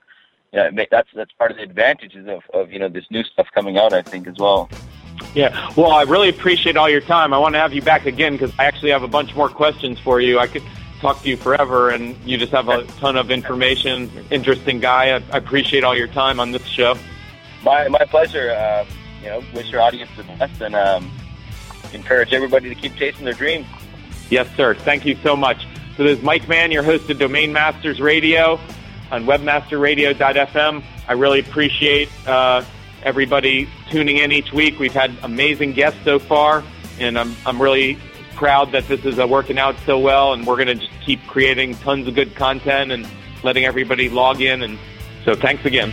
yeah, 0.53 0.71
that's 0.91 1.11
that's 1.15 1.33
part 1.33 1.51
of 1.51 1.59
the 1.59 1.63
advantages 1.63 2.27
of 2.27 2.43
of 2.55 2.73
you 2.73 2.79
know 2.79 2.89
this 2.89 3.05
new 3.11 3.23
stuff 3.25 3.49
coming 3.55 3.77
out. 3.77 3.93
I 3.93 4.01
think 4.01 4.27
as 4.27 4.39
well. 4.39 4.71
Yeah. 5.35 5.71
Well, 5.77 5.91
I 5.91 6.03
really 6.05 6.31
appreciate 6.31 6.77
all 6.77 6.89
your 6.89 7.03
time. 7.03 7.35
I 7.35 7.39
want 7.39 7.55
to 7.55 7.59
have 7.59 7.75
you 7.75 7.83
back 7.83 8.07
again 8.07 8.33
because 8.33 8.53
I 8.59 8.65
actually 8.65 8.91
have 8.91 9.03
a 9.03 9.09
bunch 9.09 9.35
more 9.35 9.49
questions 9.49 9.99
for 9.99 10.21
you. 10.21 10.39
I 10.39 10.47
could 10.47 10.63
talk 11.01 11.23
to 11.23 11.29
you 11.29 11.37
forever, 11.37 11.91
and 11.91 12.17
you 12.25 12.39
just 12.39 12.53
have 12.53 12.69
a 12.69 12.85
ton 12.85 13.17
of 13.17 13.31
information. 13.31 14.11
Interesting 14.31 14.81
guy. 14.81 15.17
I, 15.17 15.23
I 15.33 15.37
appreciate 15.37 15.85
all 15.85 15.95
your 15.95 16.09
time 16.09 16.41
on 16.41 16.53
this 16.53 16.65
show. 16.65 16.97
My 17.63 17.89
my 17.89 18.05
pleasure. 18.05 18.55
Um, 18.55 18.87
you 19.23 19.29
know, 19.29 19.43
wish 19.55 19.71
your 19.71 19.81
audience 19.81 20.11
the 20.17 20.23
best, 20.23 20.61
and 20.61 20.75
um, 20.75 21.11
encourage 21.93 22.33
everybody 22.33 22.69
to 22.69 22.75
keep 22.75 22.95
chasing 22.95 23.25
their 23.25 23.35
dreams. 23.35 23.67
Yes, 24.31 24.49
sir. 24.57 24.75
Thank 24.75 25.05
you 25.05 25.17
so 25.23 25.37
much. 25.37 25.67
So 25.97 26.05
this 26.05 26.19
is 26.19 26.25
Mike 26.25 26.47
Mann, 26.49 26.71
your 26.71 26.83
host 26.83 27.11
of 27.11 27.19
Domain 27.19 27.53
Masters 27.53 28.01
Radio 28.01 28.61
on 29.11 29.25
webmasterradio.fm. 29.25 30.85
I 31.09 31.13
really 31.15 31.41
appreciate 31.41 32.09
uh, 32.27 32.63
everybody 33.03 33.69
tuning 33.91 34.19
in 34.19 34.31
each 34.31 34.53
week. 34.53 34.79
We've 34.79 34.93
had 34.93 35.17
amazing 35.23 35.73
guests 35.73 35.99
so 36.05 36.19
far, 36.19 36.63
and 37.01 37.19
I'm, 37.19 37.35
I'm 37.47 37.61
really 37.61 37.99
proud 38.37 38.71
that 38.73 38.87
this 38.87 39.05
is 39.05 39.19
uh, 39.19 39.27
working 39.27 39.59
out 39.59 39.75
so 39.87 39.99
well, 39.99 40.35
and 40.35 40.47
we're 40.47 40.57
going 40.57 40.69
to 40.69 40.75
just 40.87 40.93
keep 41.05 41.27
creating 41.27 41.75
tons 41.77 42.07
of 42.07 42.15
good 42.15 42.37
content 42.37 42.93
and 42.93 43.09
letting 43.43 43.65
everybody 43.65 44.09
log 44.09 44.41
in. 44.41 44.63
And 44.63 44.79
so 45.25 45.35
thanks 45.35 45.65
again. 45.65 45.93